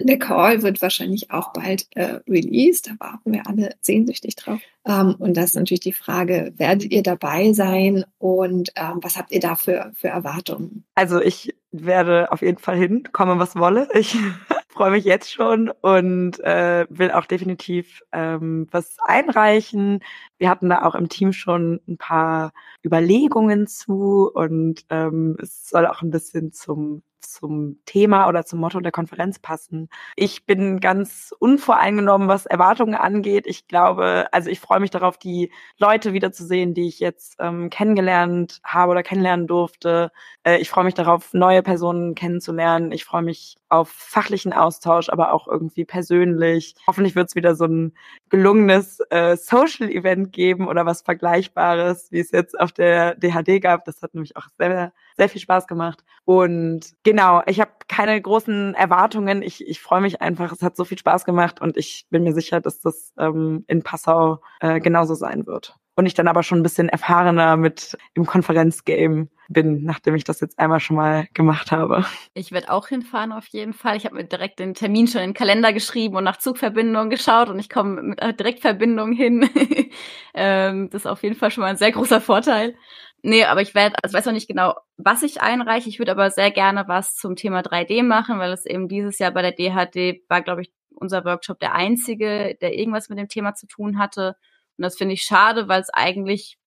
Der 0.00 0.18
Call 0.18 0.62
wird 0.62 0.80
wahrscheinlich 0.80 1.30
auch 1.32 1.52
bald 1.52 1.88
äh, 1.96 2.20
released. 2.28 2.86
Da 2.86 2.92
warten 2.98 3.32
wir 3.32 3.46
alle 3.46 3.70
sehnsüchtig 3.80 4.36
drauf. 4.36 4.60
Ähm, 4.86 5.16
und 5.18 5.36
das 5.36 5.46
ist 5.46 5.56
natürlich 5.56 5.80
die 5.80 5.92
Frage, 5.92 6.52
werdet 6.56 6.92
ihr 6.92 7.02
dabei 7.02 7.52
sein 7.52 8.04
und 8.18 8.70
ähm, 8.76 9.00
was 9.02 9.16
habt 9.16 9.32
ihr 9.32 9.40
da 9.40 9.56
für, 9.56 9.92
für 9.94 10.08
Erwartungen? 10.08 10.84
Also 10.94 11.20
ich 11.20 11.54
werde 11.72 12.30
auf 12.32 12.42
jeden 12.42 12.58
Fall 12.58 12.76
hin, 12.76 13.08
komme 13.12 13.38
was 13.38 13.56
wolle. 13.56 13.88
Ich 13.94 14.16
freue 14.68 14.92
mich 14.92 15.04
jetzt 15.04 15.32
schon 15.32 15.70
und 15.80 16.38
äh, 16.40 16.86
will 16.88 17.10
auch 17.10 17.26
definitiv 17.26 18.02
ähm, 18.12 18.68
was 18.70 18.96
einreichen. 19.04 20.00
Wir 20.38 20.48
hatten 20.48 20.68
da 20.68 20.84
auch 20.84 20.94
im 20.94 21.08
Team 21.08 21.32
schon 21.32 21.80
ein 21.88 21.98
paar 21.98 22.52
Überlegungen 22.84 23.66
zu 23.66 24.30
und 24.32 24.84
ähm, 24.90 25.36
es 25.42 25.68
soll 25.68 25.86
auch 25.86 26.02
ein 26.02 26.10
bisschen 26.10 26.52
zum 26.52 27.02
zum 27.20 27.78
Thema 27.84 28.28
oder 28.28 28.44
zum 28.44 28.60
Motto 28.60 28.80
der 28.80 28.92
Konferenz 28.92 29.38
passen. 29.38 29.88
Ich 30.16 30.46
bin 30.46 30.80
ganz 30.80 31.34
unvoreingenommen, 31.38 32.28
was 32.28 32.46
Erwartungen 32.46 32.94
angeht. 32.94 33.46
Ich 33.46 33.68
glaube, 33.68 34.26
also 34.32 34.50
ich 34.50 34.60
freue 34.60 34.80
mich 34.80 34.90
darauf, 34.90 35.18
die 35.18 35.52
Leute 35.78 36.12
wiederzusehen, 36.12 36.74
die 36.74 36.88
ich 36.88 37.00
jetzt 37.00 37.36
ähm, 37.38 37.70
kennengelernt 37.70 38.60
habe 38.64 38.92
oder 38.92 39.02
kennenlernen 39.02 39.46
durfte. 39.46 40.10
Äh, 40.44 40.58
ich 40.58 40.70
freue 40.70 40.84
mich 40.84 40.94
darauf, 40.94 41.32
neue 41.34 41.62
Personen 41.62 42.14
kennenzulernen. 42.14 42.92
Ich 42.92 43.04
freue 43.04 43.22
mich 43.22 43.56
auf 43.68 43.90
fachlichen 43.90 44.52
Austausch, 44.52 45.08
aber 45.08 45.32
auch 45.32 45.48
irgendwie 45.48 45.84
persönlich. 45.84 46.74
Hoffentlich 46.86 47.14
wird 47.14 47.28
es 47.28 47.34
wieder 47.34 47.54
so 47.54 47.66
ein 47.66 47.94
gelungenes 48.30 49.00
äh, 49.10 49.36
Social-Event 49.36 50.32
geben 50.32 50.68
oder 50.68 50.86
was 50.86 51.02
Vergleichbares, 51.02 52.10
wie 52.10 52.20
es 52.20 52.30
jetzt 52.30 52.58
auf 52.58 52.72
der 52.72 53.14
DHD 53.16 53.60
gab. 53.60 53.84
Das 53.84 54.02
hat 54.02 54.14
nämlich 54.14 54.36
auch 54.36 54.46
sehr, 54.58 54.92
sehr 55.18 55.28
viel 55.28 55.40
Spaß 55.40 55.66
gemacht. 55.66 56.04
Und 56.24 56.94
genau, 57.02 57.42
ich 57.46 57.60
habe 57.60 57.72
keine 57.88 58.20
großen 58.20 58.74
Erwartungen. 58.74 59.42
Ich, 59.42 59.66
ich 59.66 59.80
freue 59.80 60.00
mich 60.00 60.22
einfach. 60.22 60.52
Es 60.52 60.62
hat 60.62 60.76
so 60.76 60.84
viel 60.84 60.98
Spaß 60.98 61.24
gemacht 61.24 61.60
und 61.60 61.76
ich 61.76 62.06
bin 62.08 62.22
mir 62.22 62.32
sicher, 62.32 62.60
dass 62.60 62.80
das 62.80 63.12
ähm, 63.18 63.64
in 63.66 63.82
Passau 63.82 64.40
äh, 64.60 64.80
genauso 64.80 65.14
sein 65.14 65.46
wird. 65.46 65.74
Und 65.96 66.06
ich 66.06 66.14
dann 66.14 66.28
aber 66.28 66.44
schon 66.44 66.60
ein 66.60 66.62
bisschen 66.62 66.88
erfahrener 66.88 67.56
mit 67.56 67.98
im 68.14 68.24
Konferenzgame 68.24 69.26
bin, 69.48 69.82
nachdem 69.82 70.14
ich 70.14 70.22
das 70.22 70.40
jetzt 70.40 70.56
einmal 70.58 70.78
schon 70.78 70.94
mal 70.94 71.26
gemacht 71.34 71.72
habe. 71.72 72.04
Ich 72.34 72.52
werde 72.52 72.70
auch 72.70 72.86
hinfahren 72.86 73.32
auf 73.32 73.46
jeden 73.48 73.72
Fall. 73.72 73.96
Ich 73.96 74.04
habe 74.04 74.14
mir 74.14 74.24
direkt 74.24 74.60
den 74.60 74.74
Termin 74.74 75.08
schon 75.08 75.22
in 75.22 75.30
den 75.30 75.34
Kalender 75.34 75.72
geschrieben 75.72 76.14
und 76.14 76.22
nach 76.22 76.36
Zugverbindungen 76.36 77.10
geschaut 77.10 77.48
und 77.48 77.58
ich 77.58 77.68
komme 77.68 78.00
mit 78.02 78.22
äh, 78.22 78.32
Direktverbindung 78.32 79.10
hin. 79.12 79.50
ähm, 80.34 80.88
das 80.90 81.02
ist 81.02 81.06
auf 81.06 81.24
jeden 81.24 81.34
Fall 81.34 81.50
schon 81.50 81.62
mal 81.62 81.68
ein 81.68 81.76
sehr 81.76 81.90
großer 81.90 82.20
Vorteil. 82.20 82.76
Nee, 83.22 83.44
aber 83.44 83.62
ich 83.62 83.74
werde, 83.74 83.96
also 84.02 84.16
weiß 84.16 84.26
noch 84.26 84.32
nicht 84.32 84.48
genau, 84.48 84.74
was 84.96 85.22
ich 85.22 85.40
einreiche. 85.40 85.88
Ich 85.88 85.98
würde 85.98 86.12
aber 86.12 86.30
sehr 86.30 86.50
gerne 86.52 86.84
was 86.86 87.14
zum 87.16 87.34
Thema 87.34 87.60
3D 87.60 88.02
machen, 88.04 88.38
weil 88.38 88.52
es 88.52 88.64
eben 88.64 88.88
dieses 88.88 89.18
Jahr 89.18 89.32
bei 89.32 89.42
der 89.42 89.52
DHD 89.52 90.22
war, 90.28 90.40
glaube 90.42 90.62
ich, 90.62 90.72
unser 90.90 91.24
Workshop 91.24 91.58
der 91.60 91.74
einzige, 91.74 92.56
der 92.60 92.76
irgendwas 92.76 93.08
mit 93.08 93.18
dem 93.18 93.28
Thema 93.28 93.54
zu 93.54 93.66
tun 93.66 93.98
hatte. 93.98 94.36
Und 94.76 94.82
das 94.84 94.96
finde 94.96 95.14
ich 95.14 95.22
schade, 95.22 95.68
weil 95.68 95.80
es 95.80 95.90
eigentlich, 95.90 96.58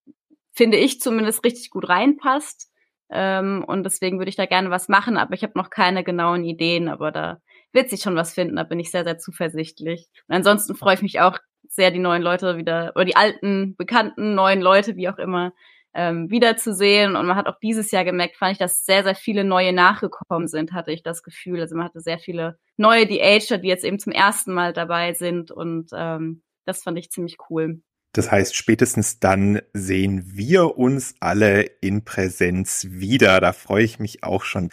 finde 0.54 0.78
ich 0.78 1.00
zumindest, 1.00 1.44
richtig 1.46 1.70
gut 1.70 1.88
reinpasst. 1.88 2.70
Ähm, 3.10 3.64
und 3.66 3.84
deswegen 3.84 4.20
würde 4.20 4.30
ich 4.30 4.36
da 4.38 4.46
gerne 4.46 4.70
was 4.70 4.88
machen, 4.90 5.18
aber 5.18 5.34
ich 5.34 5.44
habe 5.44 5.58
noch 5.58 5.70
keine 5.70 6.04
genauen 6.04 6.44
Ideen, 6.46 6.88
aber 6.88 7.12
da 7.12 7.42
wird 7.74 7.90
sich 7.90 8.02
schon 8.02 8.16
was 8.16 8.34
finden, 8.34 8.56
da 8.56 8.64
bin 8.64 8.80
ich 8.80 8.92
sehr, 8.92 9.04
sehr 9.04 9.18
zuversichtlich. 9.18 10.08
Und 10.28 10.36
ansonsten 10.36 10.76
freue 10.76 10.96
ich 10.96 11.02
mich 11.02 11.20
auch 11.22 11.38
sehr, 11.68 11.92
die 11.92 12.00
neuen 12.00 12.22
Leute 12.22 12.58
wieder, 12.58 12.92
oder 12.96 13.06
die 13.06 13.16
alten, 13.16 13.76
bekannten, 13.78 14.36
neuen 14.36 14.62
Leute, 14.62 14.96
wie 14.96 15.10
auch 15.10 15.18
immer, 15.18 15.54
ähm, 15.93 16.30
wiederzusehen. 16.30 17.15
Und 17.15 17.25
man 17.25 17.36
hat 17.36 17.47
auch 17.47 17.60
dieses 17.60 17.91
Jahr 17.91 18.06
gemerkt, 18.06 18.38
fand 18.38 18.54
ich, 18.54 18.58
dass 18.58 18.86
sehr, 18.86 19.04
sehr 19.04 19.15
viele 19.15 19.43
neue 19.43 19.73
nachgekommen 19.73 20.47
sind, 20.47 20.73
hatte 20.73 20.91
ich 20.91 21.04
das 21.04 21.23
Gefühl. 21.23 21.62
Also 21.62 21.75
man 21.75 21.86
hatte 21.86 22.01
sehr 22.01 22.19
viele 22.19 22.58
neue 22.77 23.06
DHer, 23.06 23.58
die 23.58 23.67
jetzt 23.67 23.84
eben 23.84 23.99
zum 23.99 24.13
ersten 24.13 24.54
Mal 24.54 24.73
dabei 24.73 25.13
sind. 25.13 25.51
Und 25.51 25.89
ähm, 25.93 26.43
das 26.65 26.84
fand 26.84 26.97
ich 26.97 27.12
ziemlich 27.12 27.38
cool. 27.49 27.82
Das 28.13 28.30
heißt, 28.30 28.56
spätestens 28.56 29.19
dann 29.19 29.62
sehen 29.73 30.23
wir 30.25 30.77
uns 30.77 31.15
alle 31.21 31.62
in 31.62 32.04
Präsenz 32.04 32.88
wieder. 32.89 33.39
Da 33.39 33.54
freue 33.54 33.86
ich 33.86 33.99
mich 33.99 34.23
auch 34.23 34.43
schon 34.43 34.69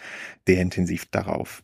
sehr 0.47 0.61
intensiv 0.61 1.07
darauf. 1.07 1.63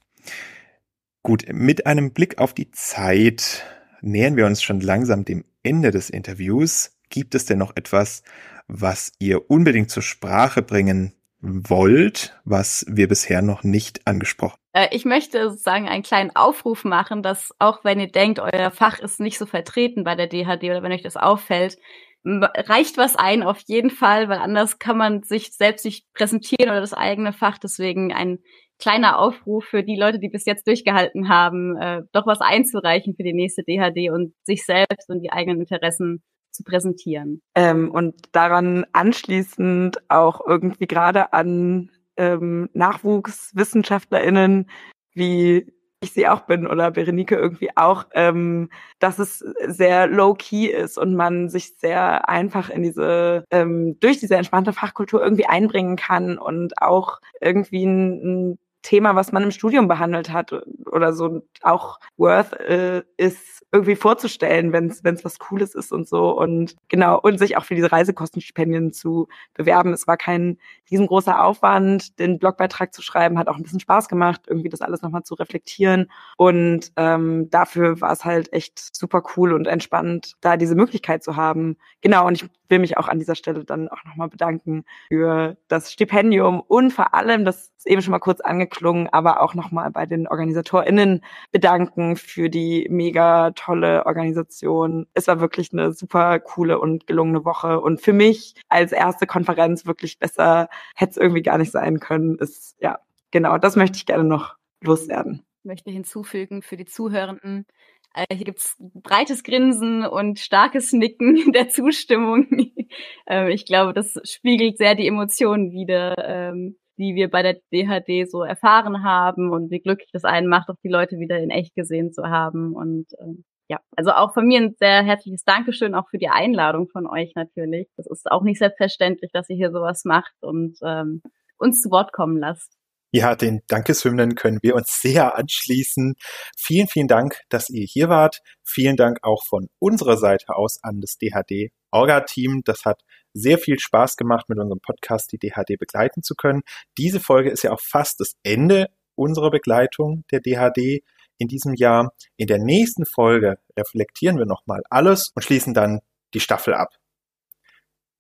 Gut, 1.23 1.47
mit 1.49 1.87
einem 1.87 2.13
Blick 2.13 2.39
auf 2.39 2.55
die 2.55 2.71
Zeit 2.71 3.65
nähern 4.03 4.37
wir 4.37 4.47
uns 4.47 4.63
schon 4.63 4.81
langsam 4.81 5.25
dem 5.25 5.45
Ende 5.63 5.91
des 5.91 6.11
Interviews. 6.11 6.93
Gibt 7.09 7.35
es 7.35 7.47
denn 7.47 7.59
noch 7.59 7.75
etwas, 7.77 8.23
was 8.69 9.13
ihr 9.19 9.51
unbedingt 9.51 9.91
zur 9.91 10.03
Sprache 10.03 10.63
bringen 10.63 11.15
wollt, 11.41 12.39
was 12.45 12.87
wir 12.89 13.09
bisher 13.09 13.43
noch 13.43 13.65
nicht 13.65 14.07
angesprochen 14.07 14.59
äh, 14.75 14.89
ich 14.91 15.05
möchte 15.05 15.51
sozusagen 15.51 15.89
einen 15.89 16.03
kleinen 16.03 16.35
Aufruf 16.35 16.85
machen, 16.85 17.23
dass 17.23 17.55
auch 17.59 17.85
wenn 17.85 18.01
ihr 18.01 18.11
denkt, 18.11 18.41
euer 18.41 18.71
Fach 18.71 18.99
ist 18.99 19.21
nicht 19.21 19.39
so 19.39 19.47
vertreten 19.47 20.05
bei 20.05 20.17
der 20.17 20.27
DHD 20.27 20.65
oder 20.65 20.83
wenn 20.83 20.93
euch 20.93 21.03
das 21.03 21.17
auffällt, 21.17 21.79
reicht 22.25 22.97
was 22.97 23.17
ein 23.17 23.43
auf 23.43 23.61
jeden 23.67 23.91
Fall, 23.91 24.29
weil 24.29 24.39
anders 24.39 24.79
kann 24.79 24.97
man 24.97 25.23
sich 25.23 25.53
selbst 25.53 25.85
nicht 25.85 26.07
präsentieren 26.15 26.71
oder 26.71 26.81
das 26.81 26.95
eigene 26.95 27.33
Fach. 27.33 27.59
Deswegen 27.59 28.13
ein 28.13 28.39
kleiner 28.79 29.19
Aufruf 29.19 29.67
für 29.67 29.83
die 29.83 29.97
Leute, 29.97 30.19
die 30.19 30.31
bis 30.31 30.47
jetzt 30.47 30.67
durchgehalten 30.67 31.29
haben, 31.29 31.77
äh, 31.77 32.03
doch 32.13 32.27
was 32.27 32.41
einzureichen 32.41 33.15
für 33.15 33.23
die 33.23 33.35
nächste 33.35 33.63
DHD 33.63 34.11
und 34.11 34.35
sich 34.43 34.65
selbst 34.65 35.09
und 35.11 35.21
die 35.21 35.33
eigenen 35.33 35.61
Interessen 35.61 36.23
zu 36.55 36.65
präsentieren. 36.65 37.43
Ähm, 37.55 37.91
und 37.91 38.15
daran 38.33 38.87
anschließend 38.93 40.11
auch 40.11 40.41
irgendwie 40.47 40.87
gerade 40.87 41.33
an 41.33 41.91
ähm, 42.17 42.71
NachwuchswissenschaftlerInnen 42.73 44.67
wie 45.15 45.73
ich 46.01 46.13
sie 46.13 46.29
auch 46.29 46.43
bin 46.43 46.67
oder 46.67 46.91
Berenike 46.91 47.35
irgendwie 47.35 47.71
auch, 47.77 48.05
ähm, 48.13 48.69
dass 48.99 49.19
es 49.19 49.39
sehr 49.67 50.07
low-key 50.07 50.67
ist 50.67 50.99
und 50.99 51.15
man 51.15 51.49
sich 51.49 51.77
sehr 51.79 52.29
einfach 52.29 52.69
in 52.69 52.83
diese, 52.83 53.45
ähm, 53.51 53.99
durch 54.01 54.21
diese 54.21 54.37
entspannte 54.37 54.75
Fachkultur 54.75 55.23
irgendwie 55.23 55.47
einbringen 55.47 55.97
kann 55.97 56.37
und 56.37 56.81
auch 56.83 57.21
irgendwie 57.41 57.85
ein, 57.85 58.51
ein 58.51 58.59
Thema, 58.85 59.17
was 59.17 59.33
man 59.33 59.43
im 59.43 59.51
Studium 59.51 59.89
behandelt 59.89 60.31
hat 60.31 60.53
oder 60.87 61.13
so 61.13 61.43
auch 61.63 61.99
worth 62.17 62.53
äh, 62.61 63.03
ist 63.17 63.67
irgendwie 63.73 63.97
vorzustellen, 63.97 64.73
wenn 64.73 64.89
es 64.89 65.25
was 65.25 65.41
Cooles 65.41 65.75
ist 65.75 65.91
und 65.91 66.07
so 66.07 66.39
und 66.39 66.77
genau 66.89 67.19
und 67.19 67.39
sich 67.39 67.57
auch 67.57 67.65
für 67.65 67.75
diese 67.75 67.91
Reisekostenstipendien 67.91 68.93
zu 68.93 69.27
bewerben. 69.55 69.93
Es 69.93 70.07
war 70.07 70.17
kein 70.17 70.59
riesengroßer 70.91 71.43
Aufwand, 71.43 72.19
den 72.21 72.39
Blogbeitrag 72.39 72.95
zu 72.95 73.03
schreiben, 73.03 73.39
hat 73.39 73.49
auch 73.49 73.57
ein 73.57 73.63
bisschen 73.63 73.81
Spaß 73.81 74.09
gemacht, 74.09 74.43
irgendwie 74.47 74.69
das 74.69 74.83
alles 74.83 75.03
nochmal 75.03 75.25
zu 75.25 75.35
reflektieren 75.35 76.11
und 76.37 76.93
ähm, 76.97 77.49
dafür 77.51 78.01
war 78.01 78.13
es 78.13 78.25
halt 78.25 78.53
echt 78.53 78.95
super 78.95 79.23
cool 79.37 79.55
und 79.55 79.67
entspannt, 79.67 80.35
da 80.41 80.57
diese 80.57 80.77
Möglichkeit 80.77 81.25
zu 81.25 81.37
haben. 81.37 81.77
Genau 82.03 82.27
und 82.27 82.35
ich 82.35 82.49
will 82.69 82.79
mich 82.79 82.97
auch 82.97 83.09
an 83.09 83.19
dieser 83.19 83.35
Stelle 83.35 83.65
dann 83.65 83.89
auch 83.89 84.05
nochmal 84.05 84.29
bedanken 84.29 84.85
für 85.09 85.57
das 85.69 85.93
Stipendium 85.93 86.61
und 86.61 86.93
vor 86.93 87.15
allem, 87.15 87.45
das 87.45 87.73
ist 87.77 87.87
eben 87.87 88.03
schon 88.03 88.13
mal 88.13 88.19
kurz 88.19 88.41
angeklungen, 88.41 89.09
aber 89.09 89.43
auch 89.43 89.55
nochmal 89.55 89.91
bei 89.91 90.07
den 90.07 90.27
OrganisatorInnen 90.27 91.23
bedanken 91.53 92.17
für 92.17 92.49
die 92.49 92.87
mega 92.91 93.51
tolle 93.53 94.07
Organisation. 94.07 95.07
Es 95.15 95.27
war 95.27 95.41
wirklich 95.41 95.73
eine 95.73 95.93
super 95.93 96.41
coole 96.41 96.79
und 96.79 97.07
gelungene 97.07 97.45
Woche 97.45 97.81
und 97.81 98.01
für 98.01 98.13
mich 98.13 98.55
als 98.69 98.93
erste 98.93 99.27
Konferenz 99.27 99.87
wirklich 99.87 100.19
besser 100.19 100.69
hätte 100.95 101.11
es 101.11 101.17
irgendwie 101.17 101.43
gar 101.43 101.59
nicht 101.59 101.73
sein 101.73 102.01
können. 102.01 102.37
Ist, 102.39 102.77
ja, 102.81 102.99
genau, 103.31 103.59
das 103.59 103.77
möchte 103.77 103.97
ich 103.97 104.07
gerne 104.07 104.25
noch 104.25 104.57
loswerden. 104.81 105.45
Ich 105.61 105.65
möchte 105.65 105.91
hinzufügen 105.91 106.63
für 106.63 106.77
die 106.77 106.85
Zuhörenden, 106.85 107.67
hier 108.15 108.45
gibt's 108.45 108.77
breites 108.79 109.43
Grinsen 109.43 110.05
und 110.05 110.39
starkes 110.39 110.93
Nicken 110.93 111.37
der 111.53 111.69
Zustimmung. 111.69 112.47
ähm, 113.27 113.49
ich 113.49 113.67
glaube, 113.67 113.93
das 113.93 114.15
spiegelt 114.25 114.79
sehr 114.79 114.95
die 114.95 115.07
Emotionen 115.07 115.73
wider, 115.73 116.15
ähm, 116.19 116.77
die 116.97 117.15
wir 117.15 117.29
bei 117.29 117.43
der 117.43 117.55
DHD 117.73 118.31
so 118.31 118.43
erfahren 118.43 119.03
haben 119.03 119.51
und 119.51 119.71
wie 119.71 119.81
glücklich 119.81 120.11
das 120.13 120.25
einen 120.25 120.47
macht, 120.47 120.69
auch 120.69 120.79
die 120.85 120.89
Leute 120.89 121.19
wieder 121.19 121.39
in 121.39 121.51
echt 121.51 121.75
gesehen 121.75 122.13
zu 122.13 122.25
haben. 122.25 122.75
Und 122.75 123.07
ähm, 123.21 123.45
ja, 123.69 123.79
also 123.97 124.13
auch 124.13 124.33
von 124.33 124.47
mir 124.47 124.61
ein 124.61 124.75
sehr 124.79 125.03
herzliches 125.03 125.43
Dankeschön 125.45 125.95
auch 125.95 126.09
für 126.09 126.19
die 126.19 126.29
Einladung 126.29 126.89
von 126.89 127.07
euch 127.07 127.33
natürlich. 127.35 127.89
Das 127.97 128.07
ist 128.07 128.31
auch 128.31 128.43
nicht 128.43 128.59
selbstverständlich, 128.59 129.33
dass 129.33 129.49
ihr 129.49 129.57
hier 129.57 129.73
sowas 129.73 130.05
macht 130.05 130.35
und 130.41 130.79
ähm, 130.83 131.23
uns 131.59 131.81
zu 131.81 131.91
Wort 131.91 132.13
kommen 132.13 132.39
lasst. 132.39 132.77
Ja, 133.17 133.37
den 133.37 133.63
Dankeshymnen 133.69 134.35
können 134.35 134.59
wir 134.63 134.75
uns 134.75 135.01
sehr 135.01 135.37
anschließen. 135.37 136.17
Vielen, 136.59 136.89
vielen 136.89 137.07
Dank, 137.07 137.43
dass 137.49 137.71
ihr 137.71 137.87
hier 137.87 138.09
wart. 138.09 138.41
Vielen 138.65 138.97
Dank 138.97 139.19
auch 139.23 139.45
von 139.47 139.69
unserer 139.79 140.17
Seite 140.17 140.57
aus 140.57 140.81
an 140.83 141.01
das 141.01 141.17
DHD 141.19 141.71
Orga-Team. 141.93 142.63
Das 142.65 142.85
hat 142.85 143.03
sehr 143.33 143.59
viel 143.59 143.79
Spaß 143.79 144.17
gemacht, 144.17 144.49
mit 144.49 144.59
unserem 144.59 144.81
Podcast 144.81 145.31
die 145.31 145.39
DHD 145.39 145.79
begleiten 145.79 146.25
zu 146.25 146.35
können. 146.35 146.63
Diese 146.99 147.21
Folge 147.21 147.51
ist 147.51 147.63
ja 147.63 147.71
auch 147.71 147.81
fast 147.81 148.19
das 148.19 148.33
Ende 148.43 148.89
unserer 149.15 149.53
Begleitung 149.53 150.25
der 150.33 150.41
DHD 150.41 151.05
in 151.39 151.47
diesem 151.47 151.75
Jahr. 151.75 152.13
In 152.37 152.49
der 152.49 152.59
nächsten 152.59 153.07
Folge 153.07 153.59
reflektieren 153.79 154.39
wir 154.39 154.47
nochmal 154.47 154.83
alles 154.91 155.31
und 155.37 155.43
schließen 155.43 155.73
dann 155.73 156.01
die 156.35 156.41
Staffel 156.41 156.75
ab. 156.75 156.89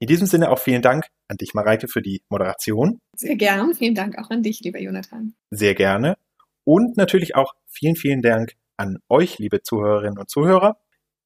In 0.04 0.08
diesem 0.08 0.26
Sinne 0.26 0.50
auch 0.50 0.58
vielen 0.58 0.82
Dank 0.82 1.06
an 1.28 1.38
dich, 1.38 1.54
Mareike, 1.54 1.88
für 1.88 2.02
die 2.02 2.22
Moderation. 2.28 3.00
Sehr 3.16 3.36
gern. 3.36 3.72
Vielen 3.72 3.94
Dank 3.94 4.18
auch 4.18 4.28
an 4.28 4.42
dich, 4.42 4.60
lieber 4.60 4.78
Jonathan. 4.78 5.32
Sehr 5.50 5.74
gerne. 5.74 6.18
Und 6.62 6.98
natürlich 6.98 7.36
auch 7.36 7.54
vielen, 7.66 7.96
vielen 7.96 8.20
Dank 8.20 8.52
an 8.76 8.98
euch, 9.08 9.38
liebe 9.38 9.62
Zuhörerinnen 9.62 10.18
und 10.18 10.28
Zuhörer. 10.28 10.76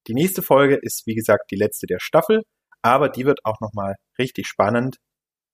Die 0.07 0.13
nächste 0.13 0.41
Folge 0.41 0.79
ist, 0.81 1.05
wie 1.07 1.13
gesagt, 1.13 1.51
die 1.51 1.57
letzte 1.57 1.87
der 1.87 1.99
Staffel, 1.99 2.43
aber 2.81 3.09
die 3.09 3.25
wird 3.25 3.43
auch 3.43 3.59
nochmal 3.59 3.95
richtig 4.17 4.47
spannend. 4.47 4.95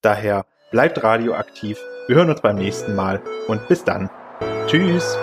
Daher 0.02 0.46
bleibt 0.70 1.02
radioaktiv. 1.02 1.80
Wir 2.06 2.14
hören 2.14 2.30
uns 2.30 2.42
beim 2.42 2.54
nächsten 2.54 2.94
Mal 2.94 3.24
und 3.48 3.66
bis 3.66 3.82
dann. 3.82 4.08
Tschüss. 4.68 5.18